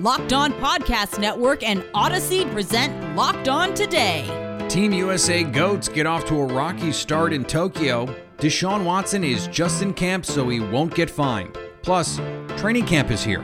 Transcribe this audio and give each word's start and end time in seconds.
Locked 0.00 0.32
On 0.32 0.50
Podcast 0.54 1.18
Network 1.18 1.62
and 1.62 1.84
Odyssey 1.92 2.46
present 2.46 3.14
Locked 3.14 3.50
On 3.50 3.74
Today. 3.74 4.24
Team 4.66 4.94
USA 4.94 5.44
Goats 5.44 5.90
get 5.90 6.06
off 6.06 6.24
to 6.24 6.40
a 6.40 6.44
rocky 6.46 6.90
start 6.90 7.34
in 7.34 7.44
Tokyo. 7.44 8.06
Deshaun 8.38 8.86
Watson 8.86 9.22
is 9.22 9.46
just 9.48 9.82
in 9.82 9.92
camp, 9.92 10.24
so 10.24 10.48
he 10.48 10.58
won't 10.58 10.94
get 10.94 11.10
fined. 11.10 11.58
Plus, 11.82 12.18
training 12.56 12.86
camp 12.86 13.10
is 13.10 13.22
here. 13.22 13.42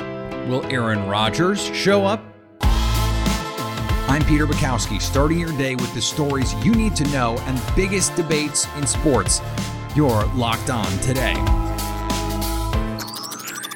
Will 0.48 0.64
Aaron 0.73 1.06
Rodgers 1.06 1.62
show 1.77 2.06
up? 2.06 2.24
I'm 2.62 4.25
Peter 4.25 4.47
Bukowski, 4.47 4.98
starting 5.02 5.38
your 5.38 5.55
day 5.59 5.75
with 5.75 5.92
the 5.92 6.00
stories 6.00 6.55
you 6.64 6.73
need 6.73 6.97
to 6.97 7.05
know 7.09 7.36
and 7.41 7.61
biggest 7.77 8.16
debates 8.16 8.66
in 8.78 8.86
sports. 8.86 9.42
You're 9.95 10.25
locked 10.28 10.70
on 10.70 10.91
today. 11.00 11.34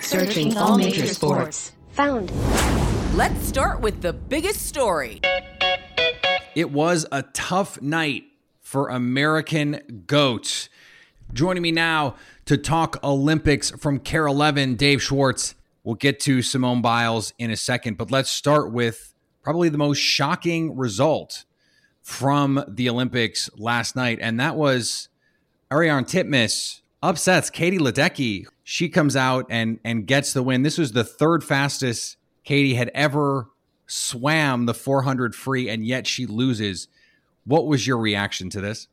Searching 0.01 0.57
all 0.57 0.79
major 0.79 1.07
sports. 1.07 1.73
Found. 2.01 2.33
Let's 3.15 3.47
start 3.47 3.83
with 3.83 4.01
the 4.01 4.15
biggest 4.15 4.63
story. 4.67 5.21
It 6.55 6.71
was 6.71 7.05
a 7.13 7.25
tough 7.35 7.83
night 7.83 8.25
for 8.63 8.89
American 8.89 10.05
goats. 10.07 10.71
Joining 11.35 11.63
me 11.63 11.73
now 11.73 12.15
to 12.47 12.57
talk 12.57 13.05
Olympics 13.05 13.71
from 13.73 13.99
KARE 13.99 14.29
11, 14.29 14.77
Dave 14.77 15.03
Schwartz. 15.03 15.55
We'll 15.85 15.95
get 15.95 16.21
to 16.21 16.41
Simone 16.41 16.81
Biles 16.81 17.35
in 17.39 17.51
a 17.51 17.57
second, 17.57 17.99
but 17.99 18.11
let's 18.11 18.31
start 18.31 18.73
with 18.73 19.13
probably 19.43 19.69
the 19.69 19.77
most 19.77 19.99
shocking 19.99 20.79
result 20.79 21.45
from 22.01 22.65
the 22.67 22.89
Olympics 22.89 23.51
last 23.59 23.95
night, 23.95 24.19
and 24.23 24.41
that 24.41 24.57
was 24.57 25.11
Ariarne 25.71 26.07
Titmus 26.07 26.80
upsets 27.03 27.51
Katie 27.51 27.79
Ledecky. 27.79 28.47
She 28.65 28.89
comes 28.89 29.17
out 29.17 29.47
and 29.51 29.79
and 29.85 30.07
gets 30.07 30.33
the 30.33 30.43
win. 30.43 30.63
This 30.63 30.79
was 30.79 30.93
the 30.93 31.05
third 31.05 31.43
fastest 31.45 32.17
Katie 32.45 32.75
had 32.75 32.91
ever 32.95 33.49
swam 33.87 34.67
the 34.67 34.75
400 34.75 35.35
free, 35.35 35.69
and 35.69 35.85
yet 35.85 36.07
she 36.07 36.27
loses. 36.27 36.89
What 37.45 37.67
was 37.67 37.87
your 37.87 37.99
reaction 37.99 38.51
to 38.51 38.61
this? 38.61 38.87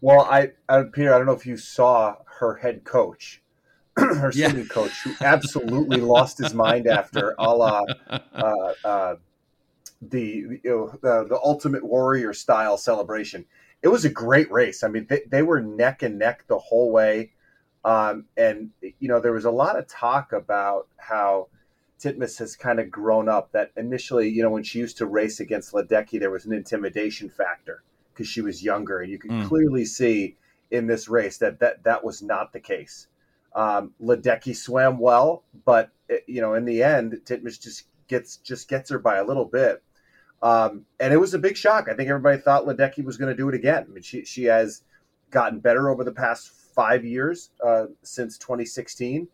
Well, 0.00 0.22
I, 0.22 0.52
I 0.68 0.82
Peter, 0.84 1.14
I 1.14 1.18
don't 1.18 1.26
know 1.26 1.32
if 1.32 1.46
you 1.46 1.56
saw 1.56 2.16
her 2.40 2.54
head 2.54 2.82
coach, 2.84 3.40
her 3.96 4.32
Yeah. 4.34 4.48
swimming 4.48 4.66
coach, 4.68 4.92
who 5.04 5.12
absolutely 5.20 5.98
lost 6.00 6.38
his 6.38 6.54
mind 6.54 6.86
after 6.88 7.34
a 7.38 7.54
la 7.54 7.84
uh, 8.32 8.72
uh, 8.84 9.14
the 10.00 10.20
you 10.20 10.60
know, 10.64 10.88
the 11.02 11.28
the 11.28 11.38
Ultimate 11.44 11.84
Warrior 11.84 12.32
style 12.32 12.76
celebration. 12.76 13.44
It 13.82 13.88
was 13.88 14.04
a 14.04 14.10
great 14.10 14.50
race. 14.50 14.82
I 14.82 14.88
mean, 14.88 15.06
they, 15.08 15.20
they 15.28 15.42
were 15.42 15.60
neck 15.60 16.02
and 16.02 16.18
neck 16.18 16.44
the 16.48 16.58
whole 16.58 16.90
way, 16.90 17.32
um, 17.84 18.24
and 18.36 18.70
you 18.80 19.08
know 19.08 19.20
there 19.20 19.32
was 19.32 19.44
a 19.44 19.50
lot 19.50 19.78
of 19.78 19.86
talk 19.86 20.32
about 20.32 20.88
how 20.96 21.48
Titmus 22.00 22.38
has 22.38 22.56
kind 22.56 22.80
of 22.80 22.90
grown 22.90 23.28
up. 23.28 23.52
That 23.52 23.70
initially, 23.76 24.28
you 24.28 24.42
know, 24.42 24.50
when 24.50 24.62
she 24.62 24.78
used 24.78 24.96
to 24.98 25.06
race 25.06 25.40
against 25.40 25.72
Ledecky, 25.72 26.18
there 26.18 26.30
was 26.30 26.44
an 26.44 26.52
intimidation 26.52 27.28
factor 27.28 27.82
because 28.12 28.26
she 28.26 28.40
was 28.40 28.62
younger, 28.62 29.00
and 29.00 29.10
you 29.10 29.18
could 29.18 29.30
Mm. 29.30 29.48
clearly 29.48 29.84
see 29.84 30.36
in 30.70 30.86
this 30.86 31.08
race 31.08 31.38
that 31.38 31.58
that 31.60 31.82
that 31.84 32.04
was 32.04 32.22
not 32.22 32.52
the 32.52 32.60
case. 32.60 33.06
Um, 33.54 33.92
Ledecky 34.00 34.56
swam 34.56 34.98
well, 34.98 35.44
but 35.64 35.90
eh, 36.08 36.18
you 36.26 36.40
know, 36.40 36.54
in 36.54 36.64
the 36.64 36.82
end, 36.82 37.20
Titmus 37.24 37.60
just 37.60 37.84
gets 38.08 38.36
just 38.38 38.68
gets 38.68 38.90
her 38.90 38.98
by 38.98 39.16
a 39.16 39.24
little 39.24 39.44
bit, 39.44 39.82
um, 40.42 40.86
and 40.98 41.12
it 41.12 41.18
was 41.18 41.34
a 41.34 41.38
big 41.38 41.56
shock. 41.56 41.88
I 41.88 41.94
think 41.94 42.08
everybody 42.08 42.38
thought 42.38 42.64
Ledecky 42.66 43.04
was 43.04 43.16
going 43.16 43.30
to 43.30 43.36
do 43.36 43.48
it 43.48 43.54
again. 43.54 43.84
I 43.88 43.92
mean, 43.92 44.02
she 44.02 44.24
she 44.24 44.44
has 44.44 44.82
gotten 45.30 45.60
better 45.60 45.88
over 45.90 46.04
the 46.04 46.12
past 46.12 46.50
five 46.74 47.04
years 47.04 47.50
uh, 47.64 47.86
since 48.02 48.38
2016 48.38 49.28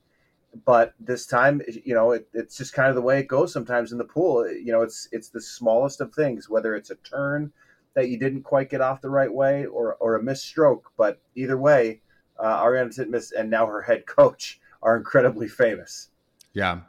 but 0.65 0.95
this 0.99 1.27
time 1.27 1.61
you 1.85 1.95
know 1.95 2.13
it, 2.13 2.29
it's 2.33 2.57
just 2.57 2.73
kind 2.73 2.89
of 2.89 2.95
the 2.95 3.03
way 3.03 3.19
it 3.21 3.29
goes 3.29 3.53
sometimes 3.53 3.93
in 3.93 3.99
the 3.99 4.05
pool. 4.05 4.51
You 4.51 4.73
know 4.73 4.83
it's 4.83 5.09
it's 5.13 5.29
the 5.29 5.41
smallest 5.41 6.01
of 6.01 6.15
things 6.15 6.49
whether 6.49 6.75
it's 6.75 6.91
a 6.91 6.97
turn 6.97 7.53
that 7.95 8.09
you 8.09 8.19
didn't 8.19 8.43
quite 8.43 8.71
get 8.71 8.81
off 8.81 9.01
the 9.01 9.11
right 9.11 9.33
way 9.33 9.67
or 9.67 9.95
or 9.97 10.17
a 10.17 10.23
missed 10.23 10.45
stroke. 10.45 10.91
But 10.97 11.21
either 11.35 11.59
way 11.59 12.01
uh, 12.39 12.63
Ariarne 12.63 12.95
Titmus 12.95 13.33
and 13.37 13.51
now 13.51 13.67
her 13.67 13.83
head 13.83 14.07
coach 14.07 14.61
are 14.83 14.97
incredibly 14.97 15.49
famous. 15.49 16.09
Yeah. 16.53 16.81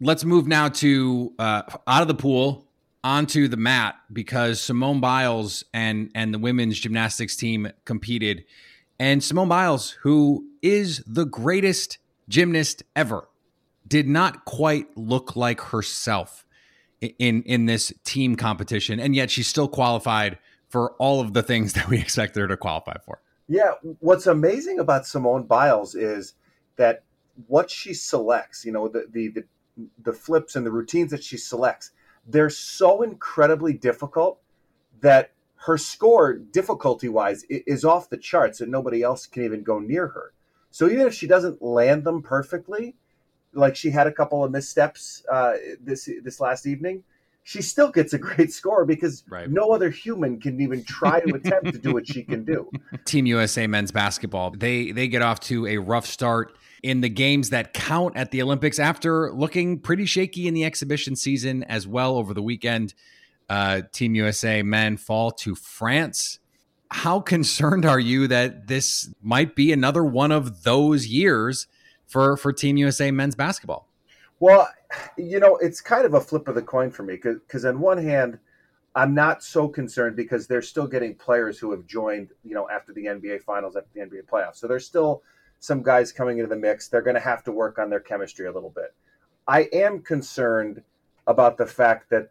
Let's 0.00 0.24
move 0.24 0.46
now 0.48 0.68
to 0.68 1.32
uh, 1.38 1.62
out 1.86 2.02
of 2.02 2.08
the 2.08 2.14
pool 2.14 2.66
onto 3.04 3.46
the 3.48 3.56
mat 3.56 3.96
because 4.12 4.60
Simone 4.60 5.00
Biles 5.00 5.64
and 5.72 6.10
and 6.14 6.32
the 6.32 6.38
women's 6.38 6.78
gymnastics 6.78 7.36
team 7.36 7.70
competed, 7.84 8.44
and 9.02 9.24
Simone 9.24 9.48
Biles, 9.48 9.90
who 10.02 10.46
is 10.62 11.02
the 11.08 11.24
greatest 11.24 11.98
gymnast 12.28 12.84
ever, 12.94 13.28
did 13.84 14.06
not 14.06 14.44
quite 14.44 14.96
look 14.96 15.34
like 15.34 15.60
herself 15.60 16.46
in 17.00 17.42
in 17.42 17.66
this 17.66 17.92
team 18.04 18.36
competition, 18.36 19.00
and 19.00 19.16
yet 19.16 19.28
she 19.28 19.42
still 19.42 19.66
qualified 19.66 20.38
for 20.68 20.92
all 21.00 21.20
of 21.20 21.34
the 21.34 21.42
things 21.42 21.72
that 21.74 21.88
we 21.88 21.98
expect 21.98 22.36
her 22.36 22.46
to 22.46 22.56
qualify 22.56 22.94
for. 23.04 23.20
Yeah, 23.48 23.72
what's 23.98 24.28
amazing 24.28 24.78
about 24.78 25.04
Simone 25.04 25.42
Biles 25.42 25.96
is 25.96 26.34
that 26.76 27.02
what 27.48 27.72
she 27.72 27.94
selects, 27.94 28.64
you 28.64 28.70
know, 28.70 28.86
the 28.86 29.08
the 29.10 29.30
the, 29.30 29.44
the 30.00 30.12
flips 30.12 30.54
and 30.54 30.64
the 30.64 30.70
routines 30.70 31.10
that 31.10 31.24
she 31.24 31.38
selects, 31.38 31.90
they're 32.24 32.50
so 32.50 33.02
incredibly 33.02 33.72
difficult 33.72 34.38
that 35.00 35.32
her 35.66 35.78
score 35.78 36.34
difficulty 36.34 37.08
wise 37.08 37.44
is 37.48 37.84
off 37.84 38.10
the 38.10 38.16
charts 38.16 38.60
and 38.60 38.70
nobody 38.70 39.02
else 39.02 39.26
can 39.26 39.44
even 39.44 39.62
go 39.62 39.78
near 39.78 40.08
her. 40.08 40.32
So 40.70 40.88
even 40.88 41.06
if 41.06 41.14
she 41.14 41.26
doesn't 41.28 41.62
land 41.62 42.04
them 42.04 42.20
perfectly, 42.22 42.96
like 43.52 43.76
she 43.76 43.90
had 43.90 44.06
a 44.06 44.12
couple 44.12 44.42
of 44.42 44.50
missteps 44.50 45.24
uh, 45.30 45.52
this 45.80 46.08
this 46.24 46.40
last 46.40 46.66
evening, 46.66 47.04
she 47.44 47.62
still 47.62 47.90
gets 47.90 48.12
a 48.12 48.18
great 48.18 48.52
score 48.52 48.84
because 48.84 49.22
Right. 49.28 49.48
no 49.48 49.70
other 49.70 49.90
human 49.90 50.40
can 50.40 50.60
even 50.60 50.82
try 50.84 51.20
to 51.20 51.34
attempt 51.34 51.72
to 51.72 51.78
do 51.78 51.92
what 51.92 52.08
she 52.08 52.24
can 52.24 52.44
do. 52.44 52.68
Team 53.04 53.26
USA 53.26 53.66
men's 53.68 53.92
basketball. 53.92 54.50
They 54.50 54.90
they 54.90 55.06
get 55.06 55.22
off 55.22 55.38
to 55.40 55.66
a 55.68 55.76
rough 55.76 56.06
start 56.06 56.56
in 56.82 57.02
the 57.02 57.08
games 57.08 57.50
that 57.50 57.72
count 57.72 58.16
at 58.16 58.32
the 58.32 58.42
Olympics 58.42 58.80
after 58.80 59.32
looking 59.32 59.78
pretty 59.78 60.06
shaky 60.06 60.48
in 60.48 60.54
the 60.54 60.64
exhibition 60.64 61.14
season 61.14 61.62
as 61.64 61.86
well 61.86 62.16
over 62.16 62.34
the 62.34 62.42
weekend. 62.42 62.94
Uh, 63.52 63.82
Team 63.92 64.14
USA 64.14 64.62
men 64.62 64.96
fall 64.96 65.30
to 65.30 65.54
France. 65.54 66.38
How 66.90 67.20
concerned 67.20 67.84
are 67.84 68.00
you 68.00 68.26
that 68.28 68.66
this 68.66 69.12
might 69.20 69.54
be 69.54 69.72
another 69.72 70.02
one 70.02 70.32
of 70.32 70.62
those 70.62 71.06
years 71.06 71.66
for 72.06 72.38
for 72.38 72.50
Team 72.50 72.78
USA 72.78 73.10
men's 73.10 73.34
basketball? 73.34 73.90
Well, 74.40 74.70
you 75.18 75.38
know, 75.38 75.58
it's 75.58 75.82
kind 75.82 76.06
of 76.06 76.14
a 76.14 76.20
flip 76.22 76.48
of 76.48 76.54
the 76.54 76.62
coin 76.62 76.90
for 76.90 77.02
me 77.02 77.18
because, 77.22 77.66
on 77.66 77.78
one 77.78 77.98
hand, 77.98 78.38
I'm 78.94 79.12
not 79.12 79.44
so 79.44 79.68
concerned 79.68 80.16
because 80.16 80.46
they're 80.46 80.62
still 80.62 80.86
getting 80.86 81.14
players 81.14 81.58
who 81.58 81.72
have 81.72 81.86
joined, 81.86 82.30
you 82.44 82.54
know, 82.54 82.70
after 82.70 82.94
the 82.94 83.04
NBA 83.04 83.42
finals, 83.42 83.76
after 83.76 83.90
the 83.92 84.00
NBA 84.00 84.30
playoffs. 84.32 84.56
So 84.56 84.66
there's 84.66 84.86
still 84.86 85.22
some 85.58 85.82
guys 85.82 86.10
coming 86.10 86.38
into 86.38 86.48
the 86.48 86.56
mix. 86.56 86.88
They're 86.88 87.02
going 87.02 87.16
to 87.16 87.20
have 87.20 87.44
to 87.44 87.52
work 87.52 87.78
on 87.78 87.90
their 87.90 88.00
chemistry 88.00 88.46
a 88.46 88.52
little 88.52 88.70
bit. 88.70 88.94
I 89.46 89.68
am 89.74 90.00
concerned 90.00 90.82
about 91.26 91.58
the 91.58 91.66
fact 91.66 92.08
that 92.08 92.30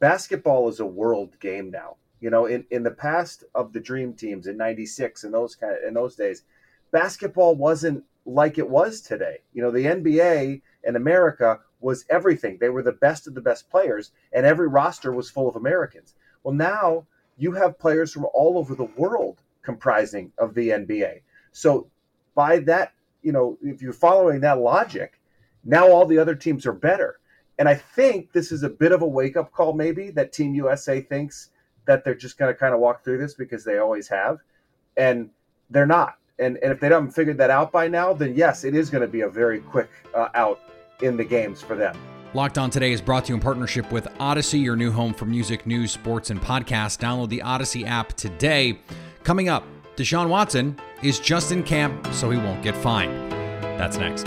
basketball 0.00 0.68
is 0.68 0.80
a 0.80 0.86
world 0.86 1.38
game 1.40 1.70
now. 1.70 1.96
You 2.20 2.30
know, 2.30 2.46
in, 2.46 2.64
in 2.70 2.82
the 2.82 2.90
past 2.90 3.44
of 3.54 3.72
the 3.72 3.80
dream 3.80 4.14
teams 4.14 4.46
in 4.46 4.56
96 4.56 5.24
and 5.24 5.34
those 5.34 5.54
kind 5.54 5.76
of, 5.76 5.86
in 5.86 5.94
those 5.94 6.16
days, 6.16 6.44
basketball 6.90 7.54
wasn't 7.54 8.04
like 8.24 8.56
it 8.56 8.68
was 8.68 9.00
today. 9.00 9.38
You 9.52 9.62
know, 9.62 9.70
the 9.70 9.84
NBA 9.84 10.62
in 10.84 10.96
America 10.96 11.60
was 11.80 12.06
everything. 12.08 12.56
They 12.58 12.70
were 12.70 12.82
the 12.82 12.92
best 12.92 13.26
of 13.26 13.34
the 13.34 13.42
best 13.42 13.68
players, 13.68 14.12
and 14.32 14.46
every 14.46 14.68
roster 14.68 15.12
was 15.12 15.30
full 15.30 15.48
of 15.48 15.56
Americans. 15.56 16.14
Well, 16.42 16.54
now 16.54 17.06
you 17.36 17.52
have 17.52 17.78
players 17.78 18.12
from 18.12 18.26
all 18.32 18.56
over 18.56 18.74
the 18.74 18.84
world 18.84 19.40
comprising 19.62 20.32
of 20.38 20.54
the 20.54 20.70
NBA. 20.70 21.20
So, 21.52 21.88
by 22.34 22.60
that, 22.60 22.92
you 23.22 23.32
know, 23.32 23.58
if 23.62 23.82
you're 23.82 23.92
following 23.92 24.40
that 24.40 24.58
logic, 24.58 25.20
now 25.64 25.88
all 25.88 26.06
the 26.06 26.18
other 26.18 26.34
teams 26.34 26.66
are 26.66 26.72
better. 26.72 27.18
And 27.58 27.68
I 27.68 27.74
think 27.74 28.32
this 28.32 28.50
is 28.50 28.62
a 28.62 28.68
bit 28.68 28.92
of 28.92 29.02
a 29.02 29.06
wake 29.06 29.36
up 29.36 29.52
call, 29.52 29.72
maybe 29.72 30.10
that 30.10 30.32
Team 30.32 30.54
USA 30.54 31.00
thinks 31.00 31.50
that 31.86 32.04
they're 32.04 32.14
just 32.14 32.38
going 32.38 32.52
to 32.52 32.58
kind 32.58 32.74
of 32.74 32.80
walk 32.80 33.04
through 33.04 33.18
this 33.18 33.34
because 33.34 33.64
they 33.64 33.78
always 33.78 34.08
have, 34.08 34.38
and 34.96 35.30
they're 35.70 35.86
not. 35.86 36.18
And, 36.38 36.58
and 36.62 36.72
if 36.72 36.80
they 36.80 36.88
haven't 36.88 37.12
figured 37.12 37.38
that 37.38 37.50
out 37.50 37.70
by 37.70 37.86
now, 37.86 38.12
then 38.12 38.34
yes, 38.34 38.64
it 38.64 38.74
is 38.74 38.90
going 38.90 39.02
to 39.02 39.08
be 39.08 39.20
a 39.20 39.28
very 39.28 39.60
quick 39.60 39.90
uh, 40.14 40.28
out 40.34 40.60
in 41.02 41.16
the 41.16 41.24
games 41.24 41.62
for 41.62 41.76
them. 41.76 41.96
Locked 42.32 42.58
On 42.58 42.68
Today 42.68 42.90
is 42.90 43.00
brought 43.00 43.26
to 43.26 43.28
you 43.28 43.36
in 43.36 43.40
partnership 43.40 43.92
with 43.92 44.08
Odyssey, 44.18 44.58
your 44.58 44.74
new 44.74 44.90
home 44.90 45.14
for 45.14 45.24
music, 45.24 45.66
news, 45.66 45.92
sports, 45.92 46.30
and 46.30 46.40
podcasts. 46.40 46.98
Download 46.98 47.28
the 47.28 47.42
Odyssey 47.42 47.84
app 47.84 48.14
today. 48.14 48.80
Coming 49.22 49.48
up, 49.48 49.64
Deshaun 49.94 50.28
Watson 50.28 50.76
is 51.02 51.20
just 51.20 51.52
in 51.52 51.62
camp, 51.62 52.08
so 52.12 52.30
he 52.30 52.38
won't 52.38 52.62
get 52.62 52.76
fined. 52.76 53.30
That's 53.78 53.98
next. 53.98 54.26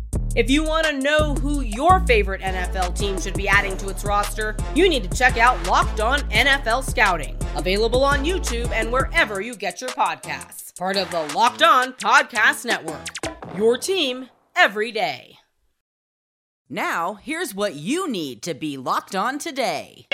If 0.33 0.49
you 0.49 0.63
want 0.63 0.87
to 0.87 0.93
know 0.97 1.33
who 1.35 1.59
your 1.59 1.99
favorite 2.01 2.39
NFL 2.39 2.97
team 2.97 3.19
should 3.19 3.33
be 3.33 3.49
adding 3.49 3.75
to 3.77 3.89
its 3.89 4.05
roster, 4.05 4.55
you 4.73 4.87
need 4.87 5.03
to 5.03 5.17
check 5.17 5.37
out 5.37 5.67
Locked 5.67 5.99
On 5.99 6.19
NFL 6.29 6.89
Scouting, 6.89 7.37
available 7.57 8.01
on 8.01 8.23
YouTube 8.23 8.71
and 8.71 8.93
wherever 8.93 9.41
you 9.41 9.55
get 9.55 9.81
your 9.81 9.89
podcasts. 9.89 10.73
Part 10.77 10.95
of 10.95 11.11
the 11.11 11.23
Locked 11.35 11.63
On 11.63 11.91
Podcast 11.93 12.63
Network. 12.63 13.07
Your 13.57 13.77
team 13.77 14.29
every 14.55 14.93
day. 14.93 15.37
Now, 16.69 17.15
here's 17.15 17.53
what 17.53 17.75
you 17.75 18.09
need 18.09 18.41
to 18.43 18.53
be 18.53 18.77
locked 18.77 19.15
on 19.15 19.37
today. 19.37 20.07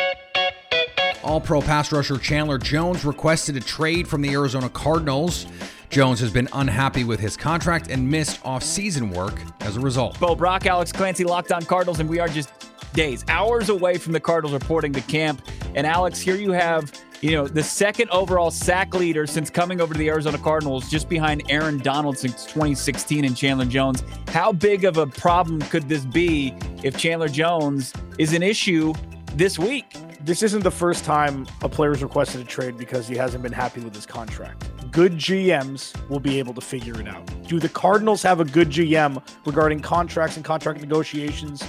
All 1.24 1.40
pro 1.40 1.62
pass 1.62 1.92
rusher 1.92 2.18
Chandler 2.18 2.58
Jones 2.58 3.06
requested 3.06 3.56
a 3.56 3.60
trade 3.60 4.08
from 4.08 4.24
the 4.24 4.32
Arizona 4.32 4.70
Cardinals. 4.70 5.46
Jones 5.90 6.20
has 6.20 6.32
been 6.32 6.50
unhappy 6.54 7.04
with 7.04 7.20
his 7.20 7.38
contract 7.38 7.90
and 7.90 8.10
missed 8.10 8.40
off-season 8.46 9.10
work 9.10 9.42
as 9.62 9.78
a 9.78 9.80
result. 9.80 10.20
Bo 10.20 10.36
Brack, 10.36 10.66
Alex 10.66 10.92
Clancy, 10.92 11.24
Locked 11.24 11.52
On 11.52 11.64
Cardinals, 11.64 12.00
and 12.00 12.10
we 12.10 12.20
are 12.20 12.28
just 12.28 12.52
days, 12.94 13.24
hours 13.28 13.70
away 13.70 13.98
from 13.98 14.14
the 14.14 14.20
Cardinals 14.20 14.54
reporting 14.54 14.92
to 14.94 15.02
camp. 15.02 15.42
And 15.76 15.88
Alex, 15.88 16.20
here 16.20 16.36
you 16.36 16.52
have, 16.52 16.92
you 17.22 17.32
know, 17.32 17.48
the 17.48 17.64
second 17.64 18.10
overall 18.10 18.52
sack 18.52 18.94
leader 18.94 19.26
since 19.28 19.50
coming 19.50 19.80
over 19.80 19.94
to 19.94 19.98
the 20.00 20.10
Arizona 20.10 20.38
Cardinals, 20.38 20.90
just 20.90 21.08
behind 21.08 21.44
Aaron 21.50 21.78
Donald 21.78 22.18
since 22.18 22.46
2016 22.46 23.24
and 23.24 23.38
Chandler 23.38 23.66
Jones. 23.66 24.04
How 24.30 24.52
big 24.52 24.84
of 24.84 24.98
a 24.98 25.08
problem 25.08 25.62
could 25.62 25.88
this 25.88 26.06
be 26.06 26.54
if 26.84 26.98
Chandler 26.98 27.30
Jones 27.30 27.94
is 28.18 28.34
an 28.34 28.44
issue 28.44 28.94
this 29.36 29.58
week? 29.58 29.96
This 30.28 30.44
isn't 30.44 30.64
the 30.64 30.70
first 30.70 31.06
time 31.06 31.48
a 31.64 31.70
player's 31.70 32.04
requested 32.04 32.42
a 32.42 32.44
trade 32.44 32.78
because 32.78 33.08
he 33.08 33.16
hasn't 33.16 33.42
been 33.42 33.54
happy 33.54 33.80
with 33.82 33.96
his 33.96 34.06
contract 34.06 34.70
good 34.98 35.14
GMs 35.14 35.94
will 36.10 36.20
be 36.20 36.40
able 36.40 36.56
to 36.56 36.62
figure 36.62 37.00
it 37.00 37.08
out. 37.08 37.24
Do 37.48 37.60
the 37.60 37.70
Cardinals 37.70 38.24
have 38.24 38.40
a 38.40 38.46
good 38.46 38.70
GM 38.70 39.22
regarding 39.46 39.80
contracts 39.80 40.38
and 40.38 40.46
contract 40.46 40.82
negotiations 40.82 41.64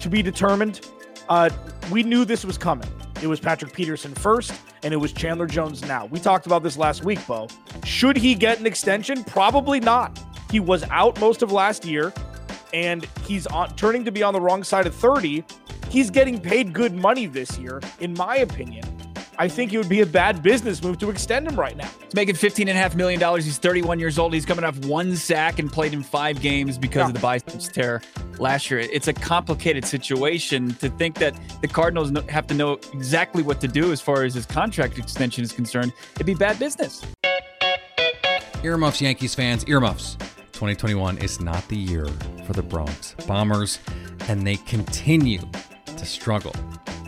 to 0.00 0.10
be 0.10 0.22
determined? 0.22 0.86
Uh, 1.30 1.48
we 1.90 2.02
knew 2.02 2.26
this 2.26 2.44
was 2.44 2.58
coming. 2.58 2.88
It 3.22 3.26
was 3.26 3.40
Patrick 3.40 3.72
Peterson 3.72 4.12
first, 4.14 4.52
and 4.82 4.92
it 4.92 4.98
was 4.98 5.12
Chandler 5.14 5.46
Jones 5.46 5.80
now. 5.82 6.04
We 6.04 6.20
talked 6.20 6.44
about 6.44 6.62
this 6.62 6.76
last 6.76 7.04
week, 7.04 7.26
Bo. 7.26 7.48
Should 7.84 8.18
he 8.18 8.34
get 8.34 8.60
an 8.60 8.66
extension? 8.66 9.24
Probably 9.24 9.80
not. 9.80 10.20
He 10.50 10.60
was 10.60 10.84
out 10.90 11.18
most 11.20 11.40
of 11.40 11.52
last 11.52 11.86
year, 11.86 12.12
and 12.74 13.06
he's 13.26 13.46
on, 13.46 13.74
turning 13.76 14.04
to 14.04 14.12
be 14.12 14.22
on 14.22 14.34
the 14.34 14.40
wrong 14.40 14.62
side 14.62 14.86
of 14.86 14.94
30. 14.94 15.42
He's 15.92 16.08
getting 16.08 16.40
paid 16.40 16.72
good 16.72 16.94
money 16.94 17.26
this 17.26 17.58
year, 17.58 17.78
in 18.00 18.14
my 18.14 18.38
opinion. 18.38 18.82
I 19.36 19.46
think 19.46 19.74
it 19.74 19.76
would 19.76 19.90
be 19.90 20.00
a 20.00 20.06
bad 20.06 20.42
business 20.42 20.82
move 20.82 20.96
to 21.00 21.10
extend 21.10 21.46
him 21.46 21.54
right 21.54 21.76
now. 21.76 21.90
He's 22.02 22.14
making 22.14 22.36
$15.5 22.36 22.94
million. 22.94 23.20
He's 23.34 23.58
31 23.58 24.00
years 24.00 24.18
old. 24.18 24.32
He's 24.32 24.46
coming 24.46 24.64
off 24.64 24.78
one 24.86 25.14
sack 25.16 25.58
and 25.58 25.70
played 25.70 25.92
in 25.92 26.02
five 26.02 26.40
games 26.40 26.78
because 26.78 27.00
yeah. 27.00 27.06
of 27.08 27.12
the 27.12 27.18
biceps 27.20 27.68
tear 27.68 28.00
last 28.38 28.70
year. 28.70 28.80
It's 28.80 29.08
a 29.08 29.12
complicated 29.12 29.84
situation 29.84 30.72
to 30.76 30.88
think 30.88 31.16
that 31.16 31.38
the 31.60 31.68
Cardinals 31.68 32.10
have 32.30 32.46
to 32.46 32.54
know 32.54 32.78
exactly 32.94 33.42
what 33.42 33.60
to 33.60 33.68
do 33.68 33.92
as 33.92 34.00
far 34.00 34.22
as 34.22 34.32
his 34.32 34.46
contract 34.46 34.96
extension 34.96 35.44
is 35.44 35.52
concerned. 35.52 35.92
It'd 36.14 36.24
be 36.24 36.32
bad 36.32 36.58
business. 36.58 37.04
Earmuffs, 38.64 39.02
Yankees 39.02 39.34
fans, 39.34 39.62
earmuffs. 39.68 40.14
2021 40.52 41.18
is 41.18 41.38
not 41.38 41.68
the 41.68 41.76
year 41.76 42.06
for 42.46 42.54
the 42.54 42.62
Bronx 42.62 43.14
Bombers, 43.26 43.78
and 44.28 44.46
they 44.46 44.56
continue 44.56 45.40
to 46.02 46.08
struggle 46.08 46.54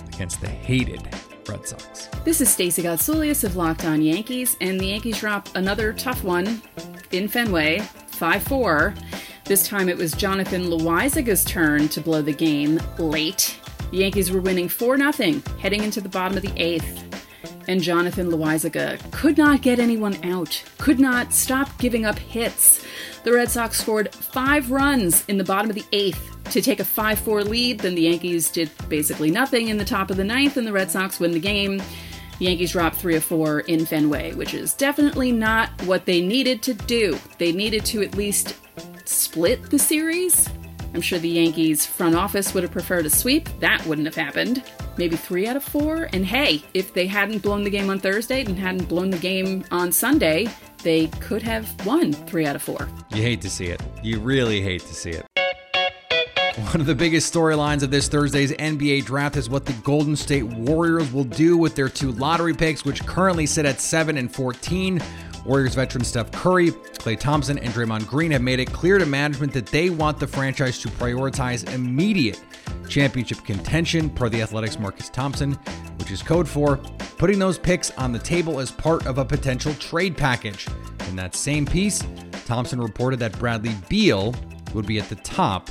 against 0.06 0.40
the 0.40 0.48
hated 0.48 1.02
Red 1.48 1.66
Sox. 1.66 2.06
This 2.24 2.40
is 2.40 2.48
Stacey 2.48 2.82
Gotsoulias 2.82 3.42
of 3.42 3.56
Locked 3.56 3.84
On 3.84 4.00
Yankees, 4.00 4.56
and 4.60 4.78
the 4.78 4.86
Yankees 4.86 5.18
drop 5.18 5.48
another 5.56 5.92
tough 5.92 6.22
one 6.22 6.62
in 7.10 7.26
Fenway, 7.26 7.80
5 7.80 8.42
4. 8.44 8.94
This 9.46 9.66
time 9.66 9.88
it 9.88 9.96
was 9.96 10.12
Jonathan 10.12 10.70
Loaisiga's 10.70 11.44
turn 11.44 11.88
to 11.88 12.00
blow 12.00 12.22
the 12.22 12.32
game 12.32 12.80
late. 12.98 13.58
The 13.90 13.98
Yankees 13.98 14.30
were 14.30 14.40
winning 14.40 14.68
4 14.68 15.12
0 15.12 15.42
heading 15.58 15.82
into 15.82 16.00
the 16.00 16.08
bottom 16.08 16.36
of 16.36 16.44
the 16.44 16.52
eighth. 16.56 17.13
And 17.66 17.80
Jonathan 17.82 18.30
Loaisiga 18.30 18.98
could 19.10 19.38
not 19.38 19.62
get 19.62 19.78
anyone 19.78 20.16
out, 20.24 20.62
could 20.78 21.00
not 21.00 21.32
stop 21.32 21.76
giving 21.78 22.04
up 22.04 22.18
hits. 22.18 22.84
The 23.24 23.32
Red 23.32 23.50
Sox 23.50 23.80
scored 23.80 24.14
five 24.14 24.70
runs 24.70 25.24
in 25.28 25.38
the 25.38 25.44
bottom 25.44 25.70
of 25.70 25.76
the 25.76 25.86
eighth 25.92 26.30
to 26.50 26.60
take 26.60 26.80
a 26.80 26.84
5 26.84 27.18
4 27.18 27.44
lead. 27.44 27.80
Then 27.80 27.94
the 27.94 28.02
Yankees 28.02 28.50
did 28.50 28.70
basically 28.88 29.30
nothing 29.30 29.68
in 29.68 29.78
the 29.78 29.84
top 29.84 30.10
of 30.10 30.16
the 30.16 30.24
ninth, 30.24 30.56
and 30.56 30.66
the 30.66 30.72
Red 30.72 30.90
Sox 30.90 31.18
win 31.18 31.32
the 31.32 31.40
game. 31.40 31.78
The 32.38 32.46
Yankees 32.46 32.72
dropped 32.72 32.96
3 32.96 33.16
of 33.16 33.24
4 33.24 33.60
in 33.60 33.86
Fenway, 33.86 34.34
which 34.34 34.54
is 34.54 34.74
definitely 34.74 35.32
not 35.32 35.70
what 35.84 36.04
they 36.04 36.20
needed 36.20 36.62
to 36.62 36.74
do. 36.74 37.18
They 37.38 37.52
needed 37.52 37.84
to 37.86 38.02
at 38.02 38.14
least 38.14 38.56
split 39.04 39.70
the 39.70 39.78
series. 39.78 40.48
I'm 40.92 41.00
sure 41.00 41.18
the 41.18 41.28
Yankees 41.28 41.86
front 41.86 42.14
office 42.14 42.54
would 42.54 42.62
have 42.62 42.72
preferred 42.72 43.06
a 43.06 43.10
sweep. 43.10 43.48
That 43.60 43.84
wouldn't 43.86 44.06
have 44.06 44.14
happened. 44.14 44.62
Maybe 44.96 45.16
three 45.16 45.46
out 45.46 45.56
of 45.56 45.64
four. 45.64 46.08
And 46.12 46.24
hey, 46.24 46.62
if 46.74 46.94
they 46.94 47.06
hadn't 47.06 47.42
blown 47.42 47.64
the 47.64 47.70
game 47.70 47.90
on 47.90 47.98
Thursday 47.98 48.44
and 48.44 48.58
hadn't 48.58 48.88
blown 48.88 49.10
the 49.10 49.18
game 49.18 49.64
on 49.70 49.92
Sunday, 49.92 50.48
they 50.82 51.08
could 51.18 51.42
have 51.42 51.68
won 51.86 52.12
three 52.12 52.46
out 52.46 52.56
of 52.56 52.62
four. 52.62 52.88
You 53.10 53.22
hate 53.22 53.40
to 53.42 53.50
see 53.50 53.66
it. 53.66 53.80
You 54.02 54.20
really 54.20 54.60
hate 54.60 54.82
to 54.82 54.94
see 54.94 55.10
it. 55.10 55.26
One 56.70 56.80
of 56.80 56.86
the 56.86 56.94
biggest 56.94 57.34
storylines 57.34 57.82
of 57.82 57.90
this 57.90 58.06
Thursday's 58.06 58.52
NBA 58.52 59.04
draft 59.06 59.36
is 59.36 59.50
what 59.50 59.64
the 59.64 59.72
Golden 59.82 60.14
State 60.14 60.44
Warriors 60.44 61.12
will 61.12 61.24
do 61.24 61.56
with 61.56 61.74
their 61.74 61.88
two 61.88 62.12
lottery 62.12 62.54
picks, 62.54 62.84
which 62.84 63.04
currently 63.04 63.44
sit 63.44 63.66
at 63.66 63.80
7 63.80 64.16
and 64.16 64.32
14. 64.32 65.02
Warriors 65.44 65.74
veteran 65.74 66.04
Steph 66.04 66.30
Curry, 66.30 66.70
Klay 66.70 67.18
Thompson, 67.18 67.58
and 67.58 67.74
Draymond 67.74 68.06
Green 68.06 68.30
have 68.30 68.40
made 68.40 68.60
it 68.60 68.72
clear 68.72 68.98
to 68.98 69.06
management 69.06 69.52
that 69.52 69.66
they 69.66 69.90
want 69.90 70.20
the 70.20 70.26
franchise 70.26 70.78
to 70.80 70.88
prioritize 70.88 71.70
immediate 71.74 72.40
championship 72.88 73.44
contention, 73.44 74.10
per 74.10 74.28
the 74.28 74.42
Athletics' 74.42 74.78
Marcus 74.78 75.08
Thompson, 75.08 75.52
which 75.98 76.10
is 76.10 76.22
code 76.22 76.48
for 76.48 76.76
putting 77.18 77.38
those 77.38 77.58
picks 77.58 77.90
on 77.92 78.12
the 78.12 78.18
table 78.18 78.60
as 78.60 78.70
part 78.70 79.06
of 79.06 79.18
a 79.18 79.24
potential 79.24 79.74
trade 79.74 80.16
package. 80.16 80.66
In 81.08 81.16
that 81.16 81.34
same 81.34 81.66
piece, 81.66 82.02
Thompson 82.46 82.80
reported 82.80 83.18
that 83.20 83.38
Bradley 83.38 83.74
Beal 83.88 84.34
would 84.74 84.86
be 84.86 84.98
at 84.98 85.08
the 85.08 85.16
top 85.16 85.70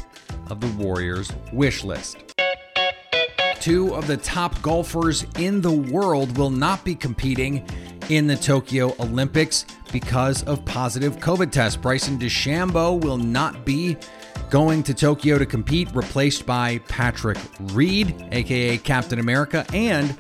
of 0.50 0.60
the 0.60 0.68
Warriors' 0.84 1.32
wish 1.52 1.84
list. 1.84 2.18
Two 3.60 3.94
of 3.96 4.08
the 4.08 4.18
top 4.18 4.62
golfers 4.62 5.26
in 5.38 5.62
the 5.62 5.72
world 5.72 6.38
will 6.38 6.50
not 6.50 6.84
be 6.84 6.96
competing 6.96 7.66
in 8.10 8.28
the 8.28 8.36
Tokyo 8.36 8.94
Olympics 9.00 9.66
because 9.92 10.44
of 10.44 10.66
positive 10.66 11.18
COVID 11.18 11.52
tests. 11.52 11.78
Bryson 11.78 12.20
DeChambeau 12.20 13.02
will 13.02 13.18
not 13.18 13.64
be 13.64 13.96
going 14.54 14.84
to 14.84 14.94
Tokyo 14.94 15.40
to 15.40 15.48
compete, 15.48 15.90
replaced 15.96 16.46
by 16.46 16.78
Patrick 16.88 17.40
Reed, 17.72 18.24
aka 18.32 18.78
Captain 18.78 19.18
America, 19.18 19.66
and 19.74 20.16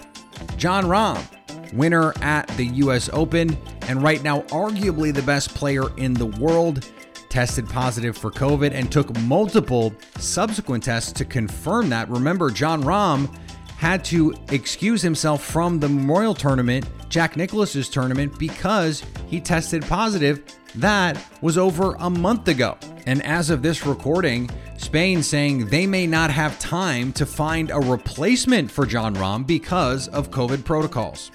Jon 0.57 0.85
Rahm, 0.85 1.23
winner 1.71 2.15
at 2.19 2.47
the 2.57 2.65
US 2.65 3.11
Open, 3.13 3.55
and 3.87 4.01
right 4.01 4.23
now, 4.23 4.41
arguably 4.49 5.13
the 5.13 5.21
best 5.21 5.53
player 5.53 5.95
in 5.97 6.15
the 6.15 6.25
world 6.25 6.89
tested 7.29 7.69
positive 7.69 8.17
for 8.17 8.31
COVID 8.31 8.71
and 8.71 8.91
took 8.91 9.15
multiple 9.19 9.93
subsequent 10.17 10.83
tests 10.83 11.11
to 11.11 11.25
confirm 11.25 11.89
that. 11.89 12.09
Remember, 12.09 12.49
Jon 12.49 12.81
Rahm 12.81 13.31
had 13.77 14.03
to 14.05 14.33
excuse 14.49 15.03
himself 15.03 15.43
from 15.43 15.79
the 15.79 15.87
Memorial 15.87 16.33
Tournament, 16.33 16.89
Jack 17.07 17.37
Nicklaus's 17.37 17.87
tournament, 17.87 18.39
because 18.39 19.03
he 19.27 19.39
tested 19.39 19.83
positive. 19.83 20.41
That 20.73 21.23
was 21.41 21.55
over 21.55 21.93
a 21.99 22.09
month 22.09 22.47
ago. 22.47 22.79
And 23.05 23.21
as 23.25 23.49
of 23.49 23.61
this 23.61 23.85
recording, 23.85 24.49
Spain 24.77 25.23
saying 25.23 25.67
they 25.67 25.85
may 25.85 26.07
not 26.07 26.31
have 26.31 26.57
time 26.59 27.11
to 27.13 27.25
find 27.25 27.69
a 27.69 27.79
replacement 27.79 28.71
for 28.71 28.85
Jon 28.85 29.15
Rahm 29.15 29.45
because 29.45 30.07
of 30.07 30.31
COVID 30.31 30.63
protocols. 30.63 31.31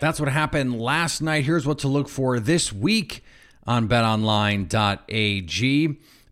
That's 0.00 0.20
what 0.20 0.28
happened 0.28 0.80
last 0.80 1.20
night. 1.20 1.44
Here's 1.44 1.66
what 1.66 1.78
to 1.80 1.88
look 1.88 2.08
for 2.08 2.38
this 2.38 2.72
week 2.72 3.24
on 3.66 3.88
betonline.ag. 3.88 4.68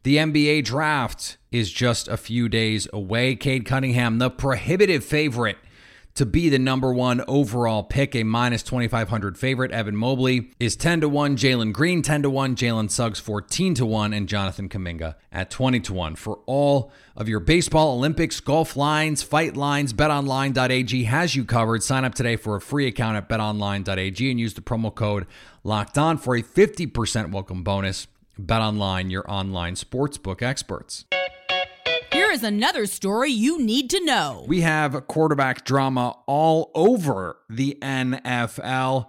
The 0.04 0.16
NBA 0.16 0.64
draft 0.64 1.36
is 1.50 1.72
just 1.72 2.06
a 2.06 2.16
few 2.16 2.48
days 2.48 2.86
away. 2.92 3.34
Cade 3.34 3.66
Cunningham, 3.66 4.18
the 4.18 4.30
prohibitive 4.30 5.04
favorite 5.04 5.58
to 6.16 6.26
be 6.26 6.48
the 6.48 6.58
number 6.58 6.92
one 6.92 7.22
overall 7.28 7.82
pick, 7.82 8.16
a 8.16 8.22
minus 8.22 8.62
2,500 8.62 9.38
favorite. 9.38 9.70
Evan 9.70 9.96
Mobley 9.96 10.50
is 10.58 10.74
10 10.74 11.02
to 11.02 11.08
1, 11.08 11.36
Jalen 11.36 11.72
Green 11.72 12.02
10 12.02 12.22
to 12.22 12.30
1, 12.30 12.56
Jalen 12.56 12.90
Suggs 12.90 13.20
14 13.20 13.74
to 13.74 13.86
1, 13.86 14.12
and 14.12 14.28
Jonathan 14.28 14.68
Kuminga 14.68 15.14
at 15.30 15.50
20 15.50 15.80
to 15.80 15.92
1. 15.92 16.16
For 16.16 16.40
all 16.46 16.90
of 17.16 17.28
your 17.28 17.40
baseball, 17.40 17.96
Olympics, 17.96 18.40
golf 18.40 18.76
lines, 18.76 19.22
fight 19.22 19.56
lines, 19.56 19.92
betonline.ag 19.92 21.04
has 21.04 21.36
you 21.36 21.44
covered. 21.44 21.82
Sign 21.82 22.04
up 22.04 22.14
today 22.14 22.36
for 22.36 22.56
a 22.56 22.60
free 22.60 22.86
account 22.86 23.16
at 23.16 23.28
betonline.ag 23.28 24.30
and 24.30 24.40
use 24.40 24.54
the 24.54 24.62
promo 24.62 24.94
code 24.94 25.26
locked 25.64 25.98
on 25.98 26.16
for 26.16 26.34
a 26.34 26.42
50% 26.42 27.30
welcome 27.30 27.62
bonus. 27.62 28.06
Bet 28.38 28.60
online, 28.60 29.10
your 29.10 29.30
online 29.30 29.74
sportsbook 29.74 30.42
experts. 30.42 31.04
Is 32.36 32.42
another 32.42 32.84
story 32.84 33.30
you 33.30 33.58
need 33.58 33.88
to 33.88 34.04
know. 34.04 34.44
We 34.46 34.60
have 34.60 35.06
quarterback 35.06 35.64
drama 35.64 36.18
all 36.26 36.70
over 36.74 37.38
the 37.48 37.78
NFL. 37.80 39.06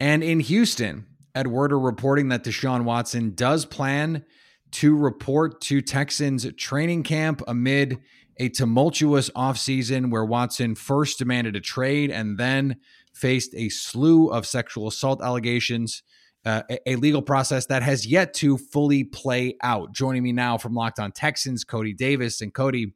And 0.00 0.24
in 0.24 0.40
Houston, 0.40 1.04
Ed 1.34 1.48
Werder 1.48 1.78
reporting 1.78 2.30
that 2.30 2.42
Deshaun 2.42 2.84
Watson 2.84 3.34
does 3.34 3.66
plan 3.66 4.24
to 4.70 4.96
report 4.96 5.60
to 5.60 5.82
Texans 5.82 6.50
training 6.54 7.02
camp 7.02 7.42
amid 7.46 7.98
a 8.38 8.48
tumultuous 8.48 9.28
offseason 9.36 10.10
where 10.10 10.24
Watson 10.24 10.74
first 10.74 11.18
demanded 11.18 11.56
a 11.56 11.60
trade 11.60 12.10
and 12.10 12.38
then 12.38 12.76
faced 13.12 13.54
a 13.54 13.68
slew 13.68 14.28
of 14.28 14.46
sexual 14.46 14.88
assault 14.88 15.20
allegations 15.20 16.02
uh, 16.44 16.62
a, 16.86 16.96
legal 16.96 17.22
process 17.22 17.66
that 17.66 17.82
has 17.82 18.06
yet 18.06 18.32
to 18.34 18.56
fully 18.56 19.04
play 19.04 19.56
out. 19.62 19.92
Joining 19.92 20.22
me 20.22 20.32
now 20.32 20.56
from 20.58 20.74
Locked 20.74 20.98
On 20.98 21.12
Texans, 21.12 21.64
Cody 21.64 21.92
Davis. 21.92 22.40
And 22.40 22.54
Cody, 22.54 22.94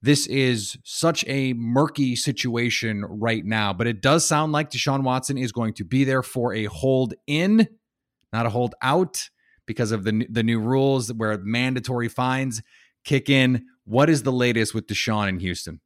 this 0.00 0.26
is 0.26 0.76
such 0.82 1.24
a 1.28 1.52
murky 1.52 2.16
situation 2.16 3.04
right 3.04 3.44
now, 3.44 3.72
but 3.72 3.86
it 3.86 4.02
does 4.02 4.26
sound 4.26 4.52
like 4.52 4.70
Deshaun 4.70 5.04
Watson 5.04 5.38
is 5.38 5.52
going 5.52 5.74
to 5.74 5.84
be 5.84 6.02
there 6.02 6.24
for 6.24 6.52
a 6.54 6.64
hold 6.64 7.14
in, 7.26 7.68
not 8.32 8.46
a 8.46 8.50
hold 8.50 8.74
out, 8.82 9.28
because 9.64 9.92
of 9.92 10.02
the 10.02 10.26
the 10.28 10.42
new 10.42 10.58
rules 10.58 11.12
where 11.12 11.38
mandatory 11.38 12.08
fines 12.08 12.62
kick 13.04 13.30
in. 13.30 13.64
What 13.84 14.10
is 14.10 14.24
the 14.24 14.32
latest 14.32 14.74
with 14.74 14.88
Deshaun 14.88 15.28
in 15.28 15.38
Houston? 15.38 15.80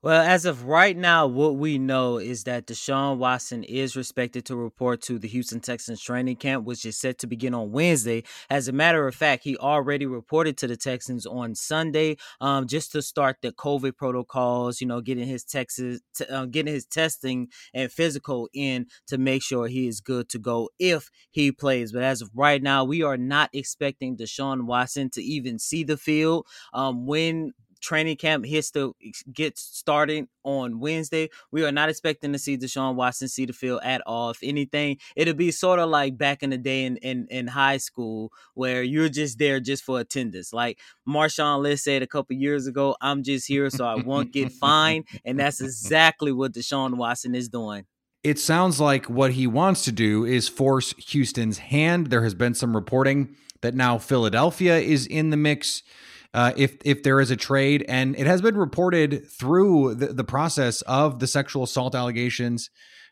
Well, 0.00 0.22
as 0.22 0.44
of 0.44 0.62
right 0.64 0.96
now, 0.96 1.26
what 1.26 1.56
we 1.56 1.76
know 1.76 2.18
is 2.18 2.44
that 2.44 2.68
Deshaun 2.68 3.16
Watson 3.16 3.64
is 3.64 3.96
expected 3.96 4.44
to 4.44 4.54
report 4.54 5.02
to 5.02 5.18
the 5.18 5.26
Houston 5.26 5.58
Texans 5.58 6.00
training 6.00 6.36
camp, 6.36 6.64
which 6.64 6.84
is 6.84 6.96
set 6.96 7.18
to 7.18 7.26
begin 7.26 7.52
on 7.52 7.72
Wednesday. 7.72 8.22
As 8.48 8.68
a 8.68 8.72
matter 8.72 9.08
of 9.08 9.16
fact, 9.16 9.42
he 9.42 9.56
already 9.56 10.06
reported 10.06 10.56
to 10.58 10.68
the 10.68 10.76
Texans 10.76 11.26
on 11.26 11.56
Sunday, 11.56 12.16
um, 12.40 12.68
just 12.68 12.92
to 12.92 13.02
start 13.02 13.38
the 13.42 13.50
COVID 13.50 13.96
protocols. 13.96 14.80
You 14.80 14.86
know, 14.86 15.00
getting 15.00 15.26
his 15.26 15.42
Texas, 15.42 16.00
t- 16.14 16.26
uh, 16.26 16.46
getting 16.46 16.72
his 16.72 16.86
testing 16.86 17.48
and 17.74 17.90
physical 17.90 18.48
in 18.54 18.86
to 19.08 19.18
make 19.18 19.42
sure 19.42 19.66
he 19.66 19.88
is 19.88 20.00
good 20.00 20.28
to 20.28 20.38
go 20.38 20.70
if 20.78 21.10
he 21.32 21.50
plays. 21.50 21.90
But 21.90 22.04
as 22.04 22.22
of 22.22 22.30
right 22.36 22.62
now, 22.62 22.84
we 22.84 23.02
are 23.02 23.16
not 23.16 23.50
expecting 23.52 24.16
Deshaun 24.16 24.66
Watson 24.66 25.10
to 25.10 25.22
even 25.24 25.58
see 25.58 25.82
the 25.82 25.96
field. 25.96 26.46
Um, 26.72 27.04
when 27.04 27.52
training 27.80 28.16
camp 28.16 28.44
hits 28.44 28.70
to 28.72 28.94
get 29.32 29.58
started 29.58 30.26
on 30.44 30.80
Wednesday. 30.80 31.28
We 31.50 31.64
are 31.64 31.72
not 31.72 31.88
expecting 31.88 32.32
to 32.32 32.38
see 32.38 32.56
Deshaun 32.56 32.94
Watson 32.94 33.28
see 33.28 33.46
the 33.46 33.52
field 33.52 33.80
at 33.82 34.02
all. 34.06 34.30
If 34.30 34.38
anything, 34.42 34.98
it'll 35.16 35.34
be 35.34 35.50
sort 35.50 35.78
of 35.78 35.90
like 35.90 36.16
back 36.16 36.42
in 36.42 36.50
the 36.50 36.58
day 36.58 36.84
in, 36.84 36.96
in, 36.98 37.26
in 37.30 37.46
high 37.46 37.76
school 37.76 38.32
where 38.54 38.82
you're 38.82 39.08
just 39.08 39.38
there 39.38 39.60
just 39.60 39.84
for 39.84 40.00
attendance. 40.00 40.52
Like 40.52 40.78
Marshawn 41.08 41.62
Lynch 41.62 41.80
said 41.80 42.02
a 42.02 42.06
couple 42.06 42.36
years 42.36 42.66
ago, 42.66 42.96
I'm 43.00 43.22
just 43.22 43.46
here 43.46 43.70
so 43.70 43.84
I 43.84 43.96
won't 43.96 44.32
get 44.32 44.52
fined. 44.52 45.06
And 45.24 45.38
that's 45.38 45.60
exactly 45.60 46.32
what 46.32 46.52
Deshaun 46.52 46.94
Watson 46.94 47.34
is 47.34 47.48
doing. 47.48 47.86
It 48.24 48.38
sounds 48.38 48.80
like 48.80 49.06
what 49.06 49.32
he 49.32 49.46
wants 49.46 49.84
to 49.84 49.92
do 49.92 50.24
is 50.24 50.48
force 50.48 50.92
Houston's 51.10 51.58
hand. 51.58 52.08
There 52.08 52.24
has 52.24 52.34
been 52.34 52.54
some 52.54 52.74
reporting 52.74 53.36
that 53.60 53.74
now 53.74 53.98
Philadelphia 53.98 54.78
is 54.78 55.06
in 55.06 55.30
the 55.30 55.36
mix 55.36 55.82
uh, 56.34 56.52
if 56.56 56.76
if 56.84 57.02
there 57.02 57.20
is 57.20 57.30
a 57.30 57.36
trade, 57.36 57.84
and 57.88 58.16
it 58.16 58.26
has 58.26 58.42
been 58.42 58.56
reported 58.56 59.26
through 59.30 59.94
the, 59.94 60.08
the 60.08 60.24
process 60.24 60.82
of 60.82 61.18
the 61.18 61.26
sexual 61.26 61.62
assault 61.62 61.94
allegations 61.94 62.70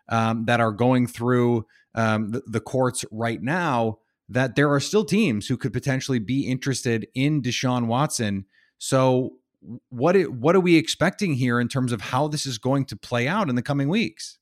um, 0.08 0.44
that 0.44 0.60
are 0.60 0.72
going 0.72 1.06
through 1.06 1.66
um, 1.94 2.30
the, 2.30 2.42
the 2.46 2.60
courts 2.60 3.04
right 3.10 3.42
now 3.42 3.98
that 4.28 4.56
there 4.56 4.70
are 4.70 4.80
still 4.80 5.04
teams 5.04 5.46
who 5.46 5.56
could 5.56 5.72
potentially 5.72 6.18
be 6.18 6.46
interested 6.46 7.06
in 7.14 7.40
Deshaun 7.40 7.86
Watson. 7.86 8.44
So 8.78 9.36
what 9.88 10.16
it, 10.16 10.32
what 10.32 10.56
are 10.56 10.60
we 10.60 10.76
expecting 10.76 11.34
here 11.34 11.60
in 11.60 11.68
terms 11.68 11.92
of 11.92 12.00
how 12.00 12.28
this 12.28 12.44
is 12.44 12.58
going 12.58 12.84
to 12.86 12.96
play 12.96 13.26
out 13.26 13.48
in 13.48 13.54
the 13.54 13.62
coming 13.62 13.88
weeks? 13.88 14.38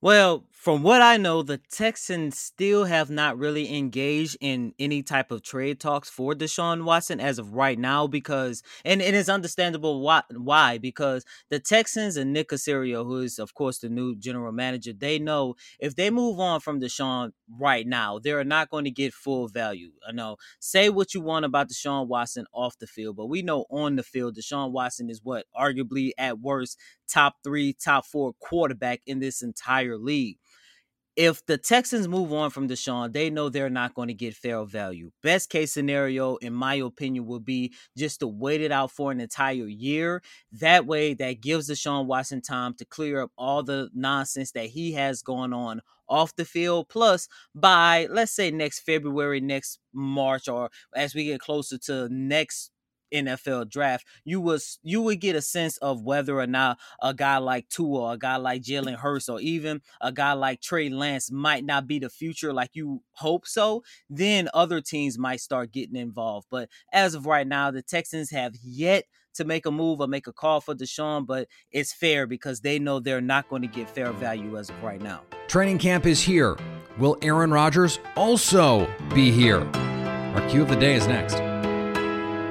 Well, 0.00 0.46
from 0.66 0.82
what 0.82 1.00
I 1.00 1.16
know, 1.16 1.44
the 1.44 1.58
Texans 1.58 2.36
still 2.40 2.86
have 2.86 3.08
not 3.08 3.38
really 3.38 3.72
engaged 3.72 4.36
in 4.40 4.74
any 4.80 5.00
type 5.00 5.30
of 5.30 5.44
trade 5.44 5.78
talks 5.78 6.10
for 6.10 6.34
Deshaun 6.34 6.82
Watson 6.82 7.20
as 7.20 7.38
of 7.38 7.54
right 7.54 7.78
now 7.78 8.08
because, 8.08 8.64
and 8.84 9.00
it 9.00 9.14
is 9.14 9.28
understandable 9.28 10.00
why, 10.00 10.78
because 10.78 11.24
the 11.50 11.60
Texans 11.60 12.16
and 12.16 12.32
Nick 12.32 12.48
Caserio, 12.48 13.04
who 13.04 13.18
is, 13.18 13.38
of 13.38 13.54
course, 13.54 13.78
the 13.78 13.88
new 13.88 14.16
general 14.16 14.50
manager, 14.50 14.92
they 14.92 15.20
know 15.20 15.54
if 15.78 15.94
they 15.94 16.10
move 16.10 16.40
on 16.40 16.58
from 16.58 16.80
Deshaun 16.80 17.30
right 17.60 17.86
now, 17.86 18.18
they're 18.18 18.42
not 18.42 18.68
going 18.68 18.86
to 18.86 18.90
get 18.90 19.14
full 19.14 19.46
value. 19.46 19.92
I 20.04 20.10
know, 20.10 20.34
say 20.58 20.90
what 20.90 21.14
you 21.14 21.20
want 21.20 21.44
about 21.44 21.68
Deshaun 21.68 22.08
Watson 22.08 22.44
off 22.52 22.76
the 22.80 22.88
field, 22.88 23.14
but 23.14 23.26
we 23.26 23.40
know 23.40 23.66
on 23.70 23.94
the 23.94 24.02
field, 24.02 24.34
Deshaun 24.36 24.72
Watson 24.72 25.10
is 25.10 25.20
what, 25.22 25.46
arguably 25.56 26.10
at 26.18 26.40
worst, 26.40 26.76
top 27.06 27.36
three, 27.44 27.72
top 27.72 28.04
four 28.04 28.32
quarterback 28.40 29.02
in 29.06 29.20
this 29.20 29.42
entire 29.42 29.96
league 29.96 30.38
if 31.16 31.44
the 31.46 31.56
Texans 31.56 32.06
move 32.06 32.32
on 32.32 32.50
from 32.50 32.68
Deshaun, 32.68 33.12
they 33.12 33.30
know 33.30 33.48
they're 33.48 33.70
not 33.70 33.94
going 33.94 34.08
to 34.08 34.14
get 34.14 34.34
fair 34.34 34.64
value. 34.64 35.10
Best 35.22 35.48
case 35.48 35.72
scenario, 35.72 36.36
in 36.36 36.52
my 36.52 36.74
opinion, 36.74 37.26
would 37.26 37.44
be 37.44 37.72
just 37.96 38.20
to 38.20 38.28
wait 38.28 38.60
it 38.60 38.70
out 38.70 38.90
for 38.90 39.10
an 39.10 39.20
entire 39.20 39.66
year. 39.66 40.22
That 40.52 40.86
way, 40.86 41.14
that 41.14 41.40
gives 41.40 41.70
Deshaun 41.70 42.06
Watson 42.06 42.42
time 42.42 42.74
to 42.74 42.84
clear 42.84 43.22
up 43.22 43.32
all 43.38 43.62
the 43.62 43.88
nonsense 43.94 44.52
that 44.52 44.66
he 44.66 44.92
has 44.92 45.22
going 45.22 45.54
on 45.54 45.80
off 46.08 46.36
the 46.36 46.44
field. 46.44 46.88
Plus, 46.88 47.28
by 47.54 48.06
let's 48.10 48.32
say 48.32 48.50
next 48.50 48.80
February, 48.80 49.40
next 49.40 49.78
March, 49.92 50.48
or 50.48 50.70
as 50.94 51.14
we 51.14 51.24
get 51.24 51.40
closer 51.40 51.78
to 51.78 52.08
next 52.10 52.70
NFL 53.12 53.70
draft, 53.70 54.06
you 54.24 54.40
was 54.40 54.78
you 54.82 55.02
would 55.02 55.20
get 55.20 55.36
a 55.36 55.42
sense 55.42 55.76
of 55.78 56.02
whether 56.02 56.38
or 56.38 56.46
not 56.46 56.78
a 57.02 57.14
guy 57.14 57.38
like 57.38 57.68
Tua, 57.68 58.12
a 58.12 58.18
guy 58.18 58.36
like 58.36 58.62
Jalen 58.62 58.96
Hurts, 58.96 59.28
or 59.28 59.40
even 59.40 59.80
a 60.00 60.12
guy 60.12 60.32
like 60.32 60.60
Trey 60.60 60.88
Lance 60.88 61.30
might 61.30 61.64
not 61.64 61.86
be 61.86 61.98
the 61.98 62.10
future 62.10 62.52
like 62.52 62.70
you 62.74 63.02
hope 63.12 63.46
so. 63.46 63.82
Then 64.10 64.48
other 64.54 64.80
teams 64.80 65.18
might 65.18 65.40
start 65.40 65.72
getting 65.72 65.96
involved. 65.96 66.46
But 66.50 66.68
as 66.92 67.14
of 67.14 67.26
right 67.26 67.46
now, 67.46 67.70
the 67.70 67.82
Texans 67.82 68.30
have 68.30 68.54
yet 68.62 69.04
to 69.36 69.44
make 69.44 69.66
a 69.66 69.70
move 69.70 70.00
or 70.00 70.06
make 70.06 70.26
a 70.26 70.32
call 70.32 70.60
for 70.60 70.74
Deshaun, 70.74 71.26
but 71.26 71.46
it's 71.70 71.92
fair 71.92 72.26
because 72.26 72.60
they 72.60 72.78
know 72.78 73.00
they're 73.00 73.20
not 73.20 73.48
going 73.48 73.62
to 73.62 73.68
get 73.68 73.88
fair 73.88 74.12
value 74.12 74.56
as 74.56 74.70
of 74.70 74.82
right 74.82 75.00
now. 75.00 75.22
Training 75.46 75.78
camp 75.78 76.06
is 76.06 76.20
here. 76.20 76.56
Will 76.98 77.16
Aaron 77.22 77.50
Rodgers 77.50 77.98
also 78.16 78.88
be 79.14 79.30
here? 79.30 79.60
Our 80.34 80.48
cue 80.48 80.62
of 80.62 80.68
the 80.68 80.76
day 80.76 80.94
is 80.94 81.06
next. 81.06 81.55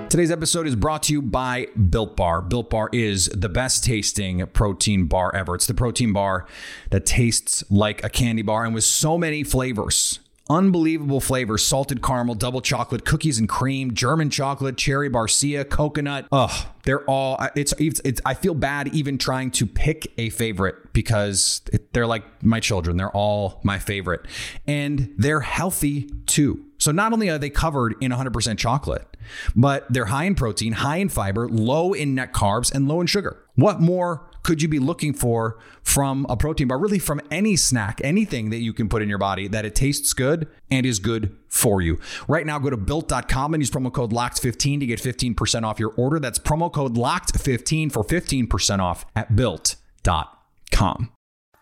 Today's 0.10 0.32
episode 0.32 0.68
is 0.68 0.76
brought 0.76 1.04
to 1.04 1.14
you 1.14 1.22
by 1.22 1.68
Built 1.90 2.16
Bar. 2.16 2.42
Built 2.42 2.70
Bar 2.70 2.90
is 2.94 3.26
the 3.30 3.50
best 3.50 3.84
tasting 3.84 4.46
protein 4.48 5.06
bar 5.08 5.36
ever. 5.36 5.56
It's 5.56 5.66
the 5.66 5.74
protein 5.74 6.14
bar 6.14 6.46
that 6.92 7.06
tastes 7.06 7.64
like 7.70 8.04
a 8.04 8.10
candy 8.10 8.42
bar 8.44 8.66
and 8.66 8.74
with 8.74 8.86
so 8.86 9.18
many 9.18 9.44
flavors. 9.44 10.20
Unbelievable 10.48 11.20
flavors 11.20 11.66
salted 11.66 12.04
caramel, 12.04 12.36
double 12.36 12.62
chocolate, 12.62 13.04
cookies 13.04 13.40
and 13.40 13.50
cream, 13.50 13.96
German 13.96 14.30
chocolate, 14.30 14.78
cherry 14.78 15.10
barcia, 15.10 15.68
coconut. 15.68 16.28
Ugh, 16.32 16.68
they're 16.84 17.04
all, 17.06 17.38
it's, 17.56 17.74
it's, 17.80 18.00
it's 18.06 18.22
I 18.26 18.36
feel 18.36 18.54
bad 18.54 18.90
even 18.90 19.18
trying 19.18 19.50
to 19.52 19.66
pick 19.66 20.14
a 20.20 20.30
favorite 20.30 20.94
because 20.94 21.62
it, 21.74 21.94
they're 21.94 22.08
like 22.08 22.24
my 22.44 22.60
children. 22.60 22.96
They're 22.98 23.10
all 23.10 23.60
my 23.64 23.80
favorite. 23.80 24.28
And 24.68 25.14
they're 25.18 25.42
healthy 25.42 26.12
too. 26.28 26.65
So 26.78 26.92
not 26.92 27.14
only 27.14 27.30
are 27.30 27.38
they 27.38 27.50
covered 27.50 27.96
in 28.02 28.12
100% 28.12 28.58
chocolate, 28.58 29.18
but 29.56 29.86
they're 29.90 30.06
high 30.06 30.26
in 30.26 30.36
protein, 30.36 30.74
high 30.74 30.98
in 30.98 31.10
fiber, 31.10 31.48
low 31.48 31.94
in 31.94 32.16
net 32.16 32.34
carbs, 32.34 32.74
and 32.74 32.88
low 32.88 33.02
in 33.02 33.08
sugar. 33.08 33.44
What 33.56 33.80
more 33.82 34.30
could 34.44 34.62
you 34.62 34.68
be 34.68 34.80
looking 34.80 35.14
for 35.14 35.58
from 35.82 36.26
a 36.30 36.38
protein 36.38 36.68
bar? 36.68 36.78
Really, 36.78 37.00
from 37.00 37.22
any 37.32 37.56
snack, 37.56 38.00
anything 38.04 38.52
that 38.52 38.60
you 38.60 38.74
can 38.74 38.90
put 38.90 39.02
in 39.02 39.10
your 39.10 39.18
body 39.18 39.48
that 39.48 39.66
it 39.66 39.74
tastes 39.74 40.14
good 40.14 40.48
and 40.70 40.86
is 40.86 41.00
good 41.00 41.36
for 41.48 41.82
you. 41.82 42.00
Right 42.28 42.46
now, 42.46 42.60
go 42.60 42.70
to 42.70 42.78
built.com 42.78 43.54
and 43.54 43.62
use 43.62 43.72
promo 43.72 43.92
code 43.92 44.12
LOCKED15 44.12 44.82
to 44.82 44.86
get 44.86 45.02
15% 45.02 45.64
off 45.64 45.80
your 45.80 45.94
order. 45.96 46.20
That's 46.20 46.38
promo 46.38 46.72
code 46.72 46.96
LOCKED15 46.96 47.92
for 47.92 48.04
15% 48.04 48.80
off 48.80 49.06
at 49.16 49.36
built.com. 49.36 51.15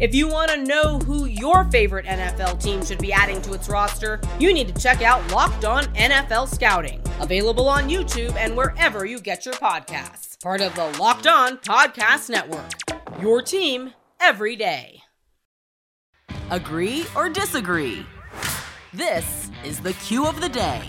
If 0.00 0.14
you 0.14 0.26
want 0.26 0.50
to 0.50 0.64
know 0.64 0.98
who 1.00 1.26
your 1.26 1.64
favorite 1.64 2.06
NFL 2.06 2.62
team 2.62 2.84
should 2.84 2.98
be 2.98 3.12
adding 3.12 3.42
to 3.42 3.52
its 3.52 3.68
roster, 3.68 4.20
you 4.40 4.54
need 4.54 4.74
to 4.74 4.82
check 4.82 5.02
out 5.02 5.30
Locked 5.30 5.64
On 5.66 5.84
NFL 5.94 6.48
Scouting, 6.48 7.02
available 7.20 7.68
on 7.68 7.88
YouTube 7.88 8.34
and 8.36 8.56
wherever 8.56 9.04
you 9.04 9.20
get 9.20 9.44
your 9.44 9.54
podcasts. 9.54 10.40
Part 10.42 10.62
of 10.62 10.74
the 10.74 10.88
Locked 10.98 11.26
On 11.26 11.58
Podcast 11.58 12.30
Network. 12.30 12.72
Your 13.20 13.42
team 13.42 13.92
every 14.18 14.56
day. 14.56 15.02
Agree 16.50 17.04
or 17.14 17.28
disagree? 17.28 18.06
This 18.94 19.50
is 19.64 19.78
the 19.80 19.92
cue 19.92 20.26
of 20.26 20.40
the 20.40 20.48
day. 20.48 20.82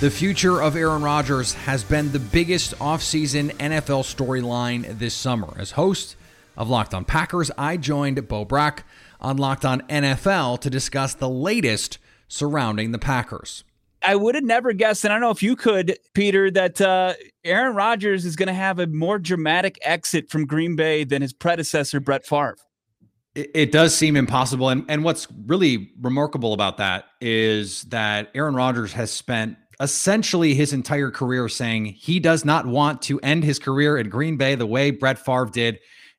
The 0.00 0.10
future 0.10 0.62
of 0.62 0.74
Aaron 0.74 1.02
Rodgers 1.02 1.52
has 1.54 1.84
been 1.84 2.12
the 2.12 2.18
biggest 2.18 2.78
offseason 2.78 3.50
NFL 3.56 4.04
storyline 4.04 4.98
this 4.98 5.12
summer. 5.12 5.54
As 5.58 5.72
host 5.72 6.16
of 6.58 6.68
Locked 6.68 6.92
On 6.92 7.06
Packers, 7.06 7.50
I 7.56 7.78
joined 7.78 8.28
Bo 8.28 8.44
Brack 8.44 8.84
on 9.20 9.38
Locked 9.38 9.64
On 9.64 9.80
NFL 9.82 10.60
to 10.60 10.68
discuss 10.68 11.14
the 11.14 11.28
latest 11.28 11.98
surrounding 12.26 12.92
the 12.92 12.98
Packers. 12.98 13.64
I 14.02 14.16
would 14.16 14.34
have 14.34 14.44
never 14.44 14.72
guessed, 14.72 15.04
and 15.04 15.12
I 15.12 15.16
don't 15.16 15.22
know 15.22 15.30
if 15.30 15.42
you 15.42 15.56
could, 15.56 15.98
Peter, 16.14 16.50
that 16.50 16.80
uh, 16.80 17.14
Aaron 17.44 17.74
Rodgers 17.74 18.24
is 18.24 18.36
going 18.36 18.48
to 18.48 18.52
have 18.52 18.78
a 18.78 18.86
more 18.86 19.18
dramatic 19.18 19.78
exit 19.82 20.30
from 20.30 20.46
Green 20.46 20.76
Bay 20.76 21.04
than 21.04 21.22
his 21.22 21.32
predecessor, 21.32 21.98
Brett 22.00 22.26
Favre. 22.26 22.56
It, 23.34 23.50
it 23.54 23.72
does 23.72 23.96
seem 23.96 24.16
impossible. 24.16 24.68
And, 24.68 24.84
and 24.88 25.02
what's 25.02 25.26
really 25.46 25.90
remarkable 26.00 26.52
about 26.52 26.76
that 26.78 27.06
is 27.20 27.82
that 27.84 28.30
Aaron 28.34 28.54
Rodgers 28.54 28.92
has 28.92 29.10
spent 29.10 29.56
essentially 29.80 30.54
his 30.54 30.72
entire 30.72 31.10
career 31.10 31.48
saying 31.48 31.86
he 31.86 32.20
does 32.20 32.44
not 32.44 32.66
want 32.66 33.02
to 33.02 33.18
end 33.20 33.44
his 33.44 33.58
career 33.58 33.96
in 33.96 34.08
Green 34.08 34.36
Bay 34.36 34.54
the 34.54 34.66
way 34.66 34.90
Brett 34.90 35.18
Favre 35.18 35.46
did. 35.46 35.78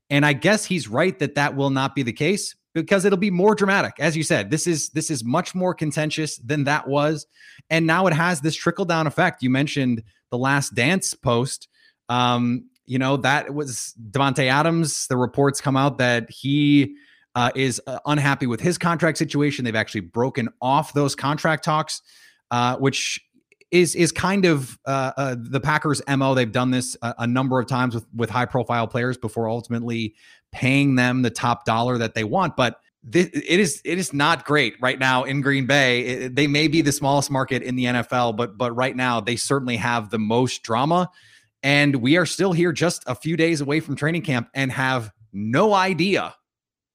And 0.10 0.25
I 0.25 0.34
guess 0.34 0.66
he's 0.66 0.88
right 0.88 1.18
that 1.20 1.36
that 1.36 1.56
will 1.56 1.70
not 1.70 1.96
be 1.96 2.04
the 2.04 2.13
case 2.13 2.56
because 2.74 3.06
it'll 3.06 3.18
be 3.18 3.32
more 3.32 3.56
dramatic. 3.56 3.94
As 4.00 4.16
you 4.16 4.24
said, 4.24 4.51
this 4.51 4.68
is 4.68 4.89
this 4.89 5.10
is 5.10 5.24
much 5.24 5.56
more 5.56 5.74
contentious 5.74 6.38
than 6.38 6.63
that 6.66 6.88
was, 6.88 7.25
and 7.70 7.86
now 7.86 8.08
it 8.08 8.13
has 8.13 8.42
this 8.42 8.56
trickle 8.56 8.86
down 8.86 9.08
effect. 9.08 9.44
You 9.44 9.50
mentioned 9.50 10.04
the 10.32 10.38
last 10.38 10.75
dance 10.75 11.13
post. 11.13 11.68
Um, 12.10 12.66
you 12.86 12.98
know 12.98 13.18
that 13.18 13.54
was 13.54 13.94
Davante 14.12 14.48
Adams. 14.48 15.08
The 15.08 15.18
reports 15.18 15.62
come 15.62 15.78
out 15.78 15.98
that 16.00 16.30
he 16.30 16.96
uh, 17.36 17.51
is 17.56 17.82
uh, 17.86 18.00
unhappy 18.06 18.48
with 18.48 18.60
his 18.60 18.78
contract 18.78 19.18
situation. 19.18 19.66
They've 19.66 19.75
actually 19.75 20.01
broken 20.01 20.50
off 20.62 20.94
those 20.94 21.16
contract 21.16 21.63
talks, 21.63 22.01
uh, 22.51 22.78
which 22.78 23.22
is 23.71 23.95
is 23.95 24.11
kind 24.11 24.45
of 24.45 24.79
uh, 24.85 25.11
uh, 25.17 25.35
the 25.38 25.59
Packers' 25.59 26.01
mo. 26.07 26.33
They've 26.33 26.51
done 26.51 26.71
this 26.71 26.97
a, 27.01 27.15
a, 27.19 27.27
number 27.27 27.59
of 27.59 27.67
times 27.67 27.95
with 27.95 28.05
with 28.15 28.29
high 28.29 28.45
profile 28.45 28.88
players 28.88 29.17
before 29.17 29.47
ultimately 29.49 30.15
paying 30.51 30.95
them 30.95 31.21
the 31.21 31.29
top 31.29 31.65
dollar 31.65 31.97
that 31.97 32.15
they 32.15 32.23
want. 32.23 32.55
But 32.55 32.79
it 33.13 33.59
is 33.59 33.81
it 33.85 33.97
is 33.97 34.13
not 34.13 34.45
great 34.45 34.75
right 34.81 34.99
now 34.99 35.23
in 35.23 35.41
Green 35.41 35.65
Bay. 35.65 36.01
It, 36.01 36.35
they 36.35 36.47
may 36.47 36.67
be 36.67 36.81
the 36.81 36.91
smallest 36.91 37.31
market 37.31 37.61
in 37.61 37.75
the 37.75 37.85
NFL, 37.85 38.35
but 38.35 38.57
but 38.57 38.75
right 38.75 38.95
now 38.95 39.21
they 39.21 39.35
certainly 39.35 39.77
have 39.77 40.09
the 40.09 40.19
most 40.19 40.63
drama. 40.63 41.09
And 41.61 41.97
we 41.97 42.17
are 42.17 42.25
still 42.25 42.53
here 42.53 42.71
just 42.71 43.03
a 43.05 43.15
few 43.15 43.35
days 43.35 43.61
away 43.61 43.81
from 43.81 43.95
training 43.95 44.21
camp 44.21 44.49
and 44.53 44.71
have 44.71 45.11
no 45.33 45.73
idea 45.73 46.33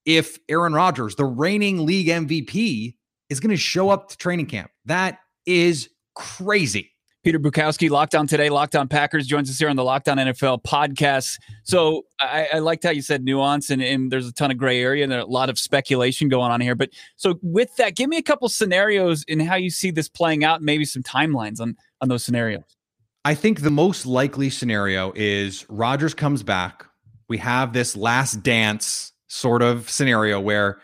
if 0.04 0.38
Aaron 0.48 0.72
Rodgers, 0.72 1.16
the 1.16 1.24
reigning 1.24 1.84
league 1.86 2.08
MVP, 2.08 2.94
is 3.30 3.40
going 3.40 3.50
to 3.50 3.56
show 3.56 3.90
up 3.90 4.08
to 4.10 4.16
training 4.16 4.46
camp. 4.46 4.70
That 4.84 5.18
is 5.46 5.88
crazy. 6.14 6.90
Peter 7.24 7.38
Bukowski, 7.38 7.88
Locked 7.88 8.14
On 8.14 8.26
Today, 8.26 8.50
Locked 8.50 8.76
On 8.76 8.86
Packers, 8.86 9.26
joins 9.26 9.48
us 9.48 9.58
here 9.58 9.70
on 9.70 9.76
the 9.76 9.82
Locked 9.82 10.10
On 10.10 10.18
NFL 10.18 10.62
podcast. 10.62 11.38
So 11.62 12.02
I, 12.20 12.48
I 12.52 12.58
liked 12.58 12.84
how 12.84 12.90
you 12.90 13.00
said 13.00 13.24
nuance, 13.24 13.70
and, 13.70 13.82
and, 13.82 14.12
there's 14.12 14.28
a 14.28 14.32
ton 14.32 14.50
of 14.50 14.58
gray 14.58 14.82
area 14.82 15.04
and 15.04 15.12
a 15.12 15.24
lot 15.24 15.48
of 15.48 15.58
speculation 15.58 16.28
going 16.28 16.52
on 16.52 16.60
here. 16.60 16.74
But 16.74 16.90
so 17.16 17.38
with 17.40 17.74
that, 17.76 17.96
give 17.96 18.10
me 18.10 18.18
a 18.18 18.22
couple 18.22 18.46
scenarios 18.50 19.24
in 19.26 19.40
how 19.40 19.56
you 19.56 19.70
see 19.70 19.90
this 19.90 20.06
playing 20.06 20.44
out, 20.44 20.56
and 20.56 20.66
maybe 20.66 20.84
some 20.84 21.02
timelines 21.02 21.60
on 21.60 21.76
on 22.02 22.08
those 22.08 22.22
scenarios. 22.22 22.76
I 23.24 23.34
think 23.34 23.62
the 23.62 23.70
most 23.70 24.04
likely 24.04 24.50
scenario 24.50 25.10
is 25.16 25.64
Rodgers 25.70 26.12
comes 26.12 26.42
back. 26.42 26.84
We 27.26 27.38
have 27.38 27.72
this 27.72 27.96
last 27.96 28.42
dance 28.42 29.12
sort 29.28 29.62
of 29.62 29.88
scenario 29.88 30.38
where 30.38 30.78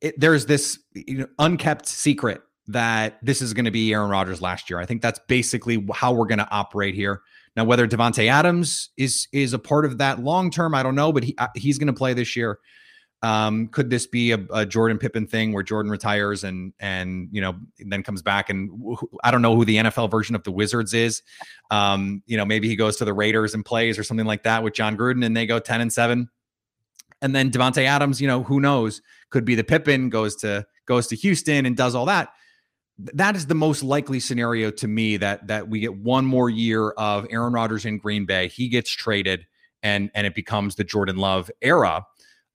it, 0.00 0.18
there's 0.18 0.46
this 0.46 0.78
you 0.94 1.18
know, 1.18 1.26
unkept 1.38 1.86
secret 1.86 2.40
that 2.68 3.18
this 3.22 3.40
is 3.40 3.54
going 3.54 3.64
to 3.64 3.70
be 3.70 3.92
Aaron 3.92 4.10
Rodgers 4.10 4.42
last 4.42 4.68
year. 4.68 4.78
I 4.78 4.86
think 4.86 5.00
that's 5.00 5.18
basically 5.26 5.84
how 5.94 6.12
we're 6.12 6.26
going 6.26 6.38
to 6.38 6.50
operate 6.50 6.94
here. 6.94 7.22
Now, 7.56 7.64
whether 7.64 7.88
Davante 7.88 8.28
Adams 8.28 8.90
is 8.96 9.26
is 9.32 9.52
a 9.54 9.58
part 9.58 9.84
of 9.84 9.98
that 9.98 10.20
long 10.20 10.50
term, 10.50 10.74
I 10.74 10.82
don't 10.82 10.94
know, 10.94 11.10
but 11.10 11.24
he 11.24 11.34
uh, 11.38 11.48
he's 11.56 11.78
going 11.78 11.88
to 11.88 11.92
play 11.92 12.14
this 12.14 12.36
year. 12.36 12.58
Um, 13.20 13.66
could 13.68 13.90
this 13.90 14.06
be 14.06 14.30
a, 14.30 14.38
a, 14.52 14.64
Jordan 14.64 14.96
Pippen 14.96 15.26
thing 15.26 15.52
where 15.52 15.64
Jordan 15.64 15.90
retires 15.90 16.44
and 16.44 16.72
and 16.78 17.28
you 17.32 17.40
know 17.40 17.56
then 17.80 18.04
comes 18.04 18.22
back 18.22 18.48
and 18.48 18.70
I 19.24 19.32
don't 19.32 19.42
know 19.42 19.56
who 19.56 19.64
the 19.64 19.78
NFL 19.78 20.08
version 20.08 20.36
of 20.36 20.44
the 20.44 20.52
Wizards 20.52 20.94
is. 20.94 21.22
Um, 21.72 22.22
you 22.26 22.36
know, 22.36 22.44
maybe 22.44 22.68
he 22.68 22.76
goes 22.76 22.96
to 22.98 23.04
the 23.04 23.14
Raiders 23.14 23.54
and 23.54 23.64
plays 23.64 23.98
or 23.98 24.04
something 24.04 24.26
like 24.26 24.44
that 24.44 24.62
with 24.62 24.74
Jon 24.74 24.96
Gruden 24.96 25.24
and 25.24 25.36
they 25.36 25.46
go 25.46 25.58
ten 25.58 25.80
and 25.80 25.92
seven. 25.92 26.28
And 27.20 27.34
then 27.34 27.50
Davante 27.50 27.84
Adams, 27.84 28.20
you 28.20 28.28
know, 28.28 28.44
who 28.44 28.60
knows, 28.60 29.02
could 29.30 29.44
be 29.44 29.56
the 29.56 29.64
Pippen 29.64 30.10
goes 30.10 30.36
to 30.36 30.64
goes 30.86 31.08
to 31.08 31.16
Houston 31.16 31.66
and 31.66 31.76
does 31.76 31.96
all 31.96 32.06
that 32.06 32.28
that 32.98 33.36
is 33.36 33.46
the 33.46 33.54
most 33.54 33.82
likely 33.82 34.18
scenario 34.20 34.70
to 34.72 34.88
me 34.88 35.16
that 35.18 35.46
that 35.46 35.68
we 35.68 35.80
get 35.80 35.96
one 35.96 36.24
more 36.26 36.50
year 36.50 36.90
of 36.90 37.26
Aaron 37.30 37.52
Rodgers 37.52 37.84
in 37.84 37.98
Green 37.98 38.26
Bay. 38.26 38.48
He 38.48 38.68
gets 38.68 38.90
traded 38.90 39.46
and 39.82 40.10
and 40.14 40.26
it 40.26 40.34
becomes 40.34 40.74
the 40.74 40.84
Jordan 40.84 41.16
Love 41.16 41.50
era. 41.62 42.06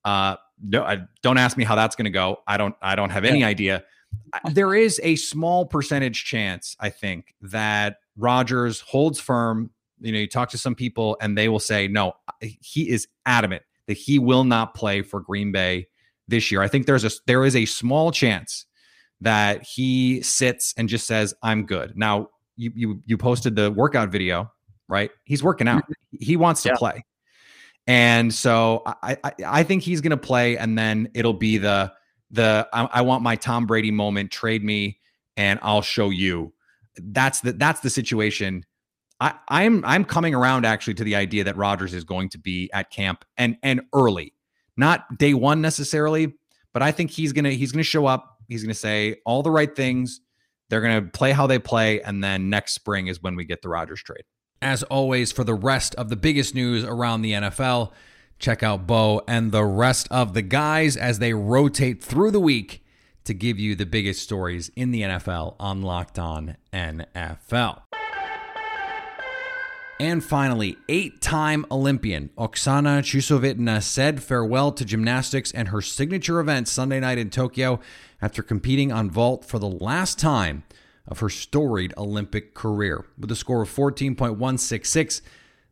Uh, 0.03 0.35
no, 0.61 0.83
I, 0.83 0.99
don't 1.21 1.37
ask 1.37 1.57
me 1.57 1.63
how 1.63 1.75
that's 1.75 1.95
going 1.95 2.05
to 2.05 2.11
go. 2.11 2.37
I 2.45 2.57
don't 2.57 2.75
I 2.81 2.95
don't 2.95 3.09
have 3.09 3.25
any 3.25 3.39
yeah. 3.39 3.47
idea. 3.47 3.83
There 4.51 4.75
is 4.75 4.99
a 5.03 5.15
small 5.15 5.65
percentage 5.65 6.23
chance, 6.25 6.75
I 6.79 6.89
think, 6.89 7.33
that 7.41 7.97
Rodgers 8.17 8.79
holds 8.79 9.19
firm. 9.19 9.71
You 10.01 10.11
know, 10.11 10.19
you 10.19 10.27
talk 10.27 10.49
to 10.49 10.57
some 10.57 10.75
people 10.75 11.17
and 11.21 11.37
they 11.37 11.49
will 11.49 11.59
say, 11.59 11.87
no, 11.87 12.13
he 12.41 12.89
is 12.89 13.07
adamant 13.25 13.63
that 13.87 13.93
he 13.93 14.19
will 14.19 14.43
not 14.43 14.75
play 14.75 15.01
for 15.01 15.19
Green 15.19 15.51
Bay 15.51 15.87
this 16.27 16.51
year. 16.51 16.61
I 16.61 16.67
think 16.67 16.85
there's 16.85 17.05
a 17.05 17.11
there 17.27 17.45
is 17.45 17.55
a 17.55 17.65
small 17.65 18.11
chance 18.11 18.65
that 19.23 19.63
he 19.63 20.21
sits 20.21 20.73
and 20.77 20.87
just 20.87 21.07
says, 21.07 21.33
"I'm 21.41 21.65
good." 21.65 21.97
Now, 21.97 22.29
you 22.55 22.71
you 22.75 23.03
you 23.05 23.17
posted 23.17 23.55
the 23.55 23.71
workout 23.71 24.09
video, 24.09 24.51
right? 24.87 25.11
He's 25.23 25.43
working 25.43 25.67
out. 25.67 25.83
Mm-hmm. 25.83 26.17
He 26.19 26.37
wants 26.37 26.61
to 26.63 26.69
yeah. 26.69 26.75
play, 26.75 27.05
and 27.87 28.33
so 28.33 28.83
I, 28.85 29.17
I 29.23 29.31
I 29.45 29.63
think 29.63 29.83
he's 29.83 30.01
going 30.01 30.11
to 30.11 30.17
play, 30.17 30.57
and 30.57 30.77
then 30.77 31.09
it'll 31.13 31.33
be 31.33 31.57
the 31.57 31.91
the 32.31 32.67
I, 32.73 32.85
I 32.85 33.01
want 33.01 33.23
my 33.23 33.35
Tom 33.35 33.65
Brady 33.65 33.91
moment. 33.91 34.31
Trade 34.31 34.63
me, 34.63 34.99
and 35.37 35.59
I'll 35.61 35.81
show 35.81 36.09
you. 36.09 36.53
That's 36.97 37.41
the 37.41 37.53
that's 37.53 37.79
the 37.79 37.89
situation. 37.89 38.65
I, 39.19 39.35
I'm 39.47 39.85
I'm 39.85 40.03
coming 40.03 40.35
around 40.35 40.65
actually 40.65 40.95
to 40.95 41.03
the 41.03 41.15
idea 41.15 41.43
that 41.45 41.55
Rodgers 41.55 41.93
is 41.93 42.03
going 42.03 42.29
to 42.29 42.37
be 42.37 42.69
at 42.73 42.89
camp 42.91 43.23
and 43.37 43.57
and 43.63 43.81
early, 43.93 44.33
not 44.75 45.17
day 45.17 45.33
one 45.33 45.61
necessarily, 45.61 46.33
but 46.73 46.81
I 46.81 46.91
think 46.91 47.11
he's 47.11 47.31
gonna 47.31 47.51
he's 47.51 47.71
gonna 47.71 47.83
show 47.83 48.05
up 48.05 48.32
He's 48.47 48.63
going 48.63 48.73
to 48.73 48.79
say 48.79 49.17
all 49.25 49.43
the 49.43 49.51
right 49.51 49.73
things. 49.73 50.21
They're 50.69 50.81
going 50.81 51.03
to 51.03 51.09
play 51.09 51.31
how 51.31 51.47
they 51.47 51.59
play. 51.59 52.01
And 52.01 52.23
then 52.23 52.49
next 52.49 52.73
spring 52.73 53.07
is 53.07 53.21
when 53.21 53.35
we 53.35 53.45
get 53.45 53.61
the 53.61 53.69
Rodgers 53.69 54.01
trade. 54.01 54.23
As 54.61 54.83
always, 54.83 55.31
for 55.31 55.43
the 55.43 55.53
rest 55.53 55.93
of 55.95 56.09
the 56.09 56.15
biggest 56.15 56.55
news 56.55 56.83
around 56.83 57.21
the 57.21 57.33
NFL, 57.33 57.91
check 58.39 58.63
out 58.63 58.87
Bo 58.87 59.21
and 59.27 59.51
the 59.51 59.65
rest 59.65 60.07
of 60.09 60.33
the 60.33 60.41
guys 60.41 60.95
as 60.95 61.19
they 61.19 61.33
rotate 61.33 62.03
through 62.03 62.31
the 62.31 62.39
week 62.39 62.85
to 63.25 63.33
give 63.33 63.59
you 63.59 63.75
the 63.75 63.85
biggest 63.85 64.21
stories 64.21 64.69
in 64.75 64.91
the 64.91 65.01
NFL 65.01 65.55
on 65.59 65.81
Locked 65.81 66.19
On 66.19 66.55
NFL. 66.73 67.92
And 69.99 70.23
finally, 70.23 70.77
eight 70.89 71.21
time 71.21 71.65
Olympian 71.69 72.29
Oksana 72.37 73.01
Chusovitina 73.01 73.81
said 73.81 74.23
farewell 74.23 74.71
to 74.71 74.83
gymnastics 74.83 75.51
and 75.51 75.67
her 75.67 75.81
signature 75.81 76.39
event 76.39 76.67
Sunday 76.67 76.99
night 76.99 77.19
in 77.19 77.29
Tokyo 77.29 77.79
after 78.21 78.41
competing 78.41 78.91
on 78.91 79.11
vault 79.11 79.45
for 79.45 79.59
the 79.59 79.69
last 79.69 80.17
time 80.17 80.63
of 81.07 81.19
her 81.19 81.29
storied 81.29 81.93
Olympic 81.95 82.53
career. 82.53 83.05
With 83.17 83.31
a 83.31 83.35
score 83.35 83.61
of 83.61 83.69
14.166, 83.69 85.21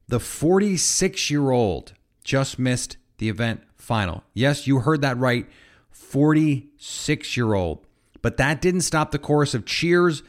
the 0.07 0.19
46 0.19 1.31
year 1.31 1.49
old 1.49 1.93
just 2.23 2.59
missed 2.59 2.97
the 3.17 3.29
event 3.29 3.61
final. 3.75 4.23
Yes, 4.33 4.67
you 4.67 4.79
heard 4.79 5.01
that 5.01 5.17
right 5.17 5.47
46 5.89 7.37
year 7.37 7.53
old. 7.53 7.85
But 8.21 8.37
that 8.37 8.61
didn't 8.61 8.81
stop 8.81 9.11
the 9.11 9.19
chorus 9.19 9.53
of 9.53 9.65
cheers 9.65 10.21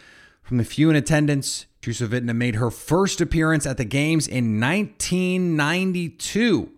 from 0.42 0.58
the 0.58 0.64
few 0.64 0.90
in 0.90 0.96
attendance 0.96 1.66
Chusovitina 1.82 2.34
made 2.34 2.54
her 2.54 2.70
first 2.70 3.20
appearance 3.20 3.66
at 3.66 3.76
the 3.76 3.84
Games 3.84 4.26
in 4.28 4.60
1992. 4.60 6.70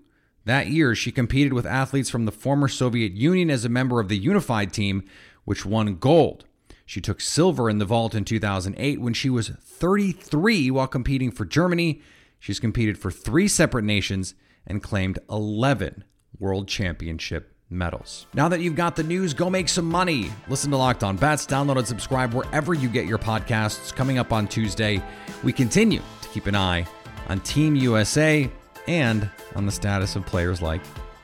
That 0.46 0.68
year, 0.68 0.94
she 0.94 1.12
competed 1.12 1.53
with 1.53 1.66
athletes 1.66 2.09
from 2.09 2.24
the 2.24 2.33
former 2.33 2.68
Soviet 2.68 3.12
Union 3.12 3.50
as 3.50 3.66
a 3.66 3.68
member 3.68 4.00
of 4.00 4.09
the 4.09 4.16
unified 4.16 4.72
team, 4.72 5.05
which 5.44 5.66
won 5.66 5.96
gold. 5.96 6.46
She 6.87 7.03
took 7.03 7.20
silver 7.20 7.70
in 7.70 7.79
the 7.79 7.85
vault 7.85 8.14
in 8.14 8.24
2008 8.24 9.00
when 9.00 9.14
she 9.14 9.31
was 9.31 9.48
33 9.48 10.70
while 10.70 10.87
competing 10.87 11.31
for 11.31 11.44
Germany. 11.44 12.00
She's 12.38 12.61
competed 12.61 12.98
for 12.98 13.11
three 13.11 13.48
separate 13.48 13.85
nations 13.85 14.35
and 14.66 14.83
claimed 14.83 15.18
11 15.31 16.05
world 16.38 16.68
championship 16.68 17.54
medals. 17.70 18.27
Now 18.35 18.48
that 18.48 18.61
you've 18.61 18.77
got 18.77 18.96
the 18.96 19.03
news, 19.03 19.35
go 19.35 19.50
make 19.50 19.68
some 19.68 19.87
money. 19.87 20.31
Listen 20.48 20.70
to 20.70 20.77
Locked 20.77 21.03
On 21.03 21.16
Bets, 21.16 21.46
download 21.46 21.79
and 21.79 21.87
subscribe 21.87 22.35
wherever 22.35 22.74
you 22.74 22.88
get 22.88 23.07
your 23.07 23.18
podcasts. 23.18 23.94
Coming 23.94 24.18
up 24.18 24.33
on 24.33 24.46
Tuesday, 24.46 25.03
we 25.42 25.53
continue 25.53 26.00
to 26.22 26.29
keep 26.29 26.46
an 26.46 26.55
eye 26.57 26.87
on 27.29 27.40
Team 27.40 27.74
USA 27.77 28.50
and 28.87 29.29
on 29.55 29.66
the 29.66 29.72
status 29.72 30.16
of 30.16 30.27
players 30.27 30.61
like 30.61 30.83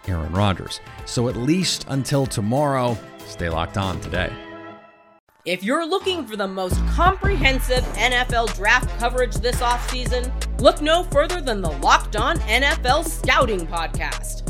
Aaron 0.08 0.32
Rodgers. 0.32 0.80
So 1.06 1.28
at 1.28 1.36
least 1.36 1.86
until 1.88 2.26
tomorrow, 2.26 2.96
stay 3.26 3.48
locked 3.48 3.76
on 3.76 4.00
today. 4.00 4.32
If 5.46 5.64
you're 5.64 5.86
looking 5.86 6.26
for 6.26 6.36
the 6.36 6.46
most 6.46 6.76
comprehensive 6.88 7.82
NFL 7.94 8.54
draft 8.56 8.90
coverage 8.98 9.36
this 9.36 9.56
offseason, 9.56 10.30
look 10.60 10.82
no 10.82 11.04
further 11.04 11.40
than 11.40 11.62
the 11.62 11.70
Locked 11.70 12.16
On 12.16 12.36
NFL 12.40 13.08
Scouting 13.08 13.66
Podcast. 13.66 14.49